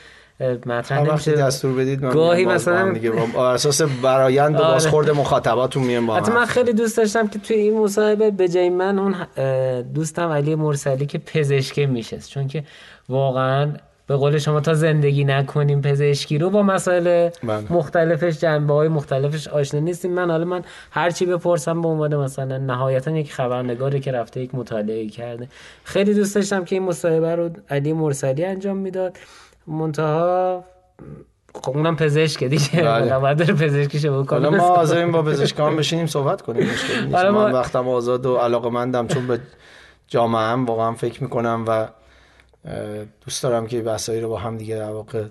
[0.66, 1.32] مطرح نمیشه.
[1.32, 4.72] دستور بدید من گاهی مثلا دیگه اساس برایند و آره.
[4.72, 8.98] بازخورد مخاطباتون میام با من خیلی دوست داشتم که توی این مصاحبه به جای من
[8.98, 9.14] اون
[9.82, 12.64] دوستم علی مرسلی که پزشکی میشه چون که
[13.08, 13.72] واقعا
[14.06, 17.72] به قول شما تا زندگی نکنیم پزشکی رو با مسائل بله.
[17.72, 20.12] مختلفش جنبه های مختلفش آشنا نیستیم.
[20.12, 24.54] من حالا من هر چی بپرسم به عنوان مثلا نهایتا یک خبرنگاری که رفته یک
[24.54, 25.48] مطالعه کرده.
[25.84, 29.18] خیلی دوست داشتم که این مصاحبه رو علی مرسلی انجام می‌داد.
[29.66, 30.64] منتها
[31.54, 32.82] خب اونم پزشک دیگه.
[32.82, 33.18] بله.
[33.18, 37.88] باید داره پزشکیشو بکنه حالا ما حاضریم با پزشکان بشینیم صحبت کنیم مشکل من وقتم
[37.88, 39.40] آزاد و علاقه مندم چون به
[40.08, 41.88] جامعه هم واقعا فکر می‌کنم و
[43.24, 45.24] دوست دارم که بحثایی رو با هم دیگه در واقع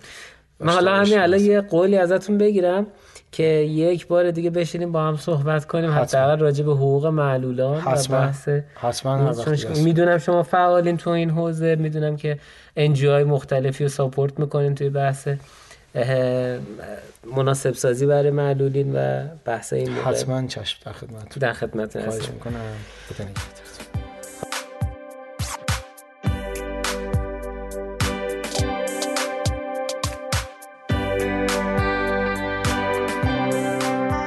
[0.60, 2.88] من حالا همین الان یه قولی ازتون بگیرم.
[3.32, 8.18] که یک بار دیگه بشینیم با هم صحبت کنیم حداقل راجع به حقوق معلولان حتما.
[8.18, 9.34] و بحث حتما
[9.84, 12.40] می‌دونم شما فعالین تو این حوزه می‌دونم که
[12.78, 15.28] انجیو مختلفی رو ساپورت می‌کنین توی بحث
[17.36, 22.30] مناسب سازی برای معلولین و بحث این حتما چشم در خدمت در خدمت خواهش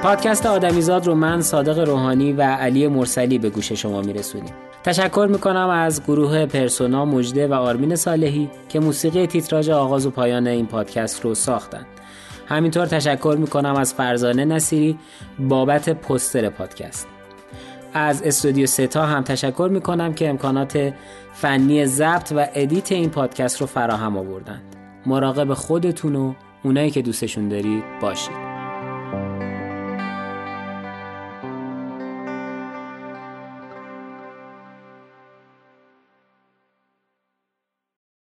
[0.05, 4.53] پادکست آدمیزاد رو من صادق روحانی و علی مرسلی به گوش شما میرسونیم.
[4.83, 10.47] تشکر می‌کنم از گروه پرسونا مجده و آرمین صالحی که موسیقی تیتراژ آغاز و پایان
[10.47, 11.87] این پادکست رو ساختن.
[12.47, 14.99] همینطور تشکر می‌کنم از فرزانه نصیری
[15.39, 17.07] بابت پوستر پادکست.
[17.95, 20.95] از استودیو ستا هم تشکر می‌کنم که امکانات
[21.33, 24.77] فنی ضبط و ادیت این پادکست رو فراهم آوردند.
[25.07, 28.54] مراقب خودتون و اونایی که دوستشون دارید باشید.